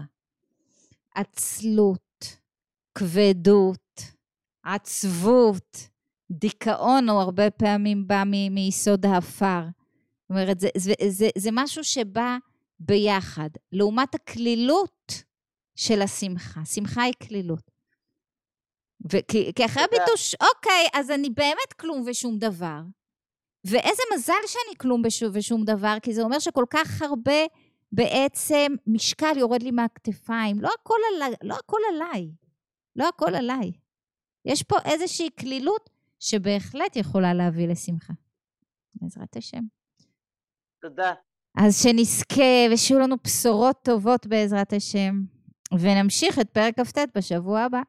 עצלות, 1.14 2.38
כבדות, 2.94 4.02
עצבות, 4.64 5.88
דיכאון 6.30 7.08
הוא 7.08 7.20
הרבה 7.20 7.50
פעמים 7.50 8.08
בא 8.08 8.22
מיסוד 8.50 9.06
האפר. 9.06 9.62
זאת 10.28 10.36
אומרת, 10.36 10.60
זה, 10.60 10.68
זה, 10.76 10.92
זה, 11.08 11.28
זה 11.38 11.50
משהו 11.52 11.84
שבא 11.84 12.36
ביחד, 12.80 13.48
לעומת 13.72 14.14
הקלילות 14.14 15.12
של 15.76 16.02
השמחה. 16.02 16.64
שמחה 16.64 17.02
היא 17.02 17.12
קלילות. 17.28 17.70
וכי, 19.12 19.52
כי 19.56 19.64
אחרי. 19.64 19.82
הביטוש, 19.84 20.34
אוקיי, 20.34 20.88
אז 20.94 21.10
אני 21.10 21.30
באמת 21.30 21.72
כלום 21.80 22.04
ושום 22.06 22.38
דבר. 22.38 22.80
ואיזה 23.64 24.02
מזל 24.14 24.32
שאני 24.46 24.76
כלום 24.78 25.02
בשו- 25.02 25.26
ושום 25.32 25.64
דבר, 25.64 25.96
כי 26.02 26.14
זה 26.14 26.22
אומר 26.22 26.38
שכל 26.38 26.64
כך 26.70 27.02
הרבה 27.02 27.32
בעצם 27.92 28.72
משקל 28.86 29.38
יורד 29.38 29.62
לי 29.62 29.70
מהכתפיים. 29.70 30.60
לא 30.60 30.70
הכל, 30.80 30.94
עלי, 31.16 31.34
לא 31.42 31.54
הכל 31.54 31.78
עליי. 31.94 32.30
לא 32.96 33.08
הכל 33.08 33.34
עליי. 33.34 33.72
יש 34.44 34.62
פה 34.62 34.76
איזושהי 34.84 35.30
קלילות 35.30 35.90
שבהחלט 36.20 36.96
יכולה 36.96 37.34
להביא 37.34 37.68
לשמחה. 37.68 38.12
בעזרת 38.94 39.36
השם. 39.36 39.62
תודה. 40.82 41.12
אז 41.58 41.82
שנזכה 41.82 42.72
ושיהיו 42.72 43.00
לנו 43.00 43.16
בשורות 43.24 43.76
טובות 43.82 44.26
בעזרת 44.26 44.72
השם, 44.72 45.14
ונמשיך 45.80 46.38
את 46.38 46.50
פרק 46.50 46.80
כ"ט 46.80 46.98
בשבוע 47.14 47.60
הבא. 47.60 47.80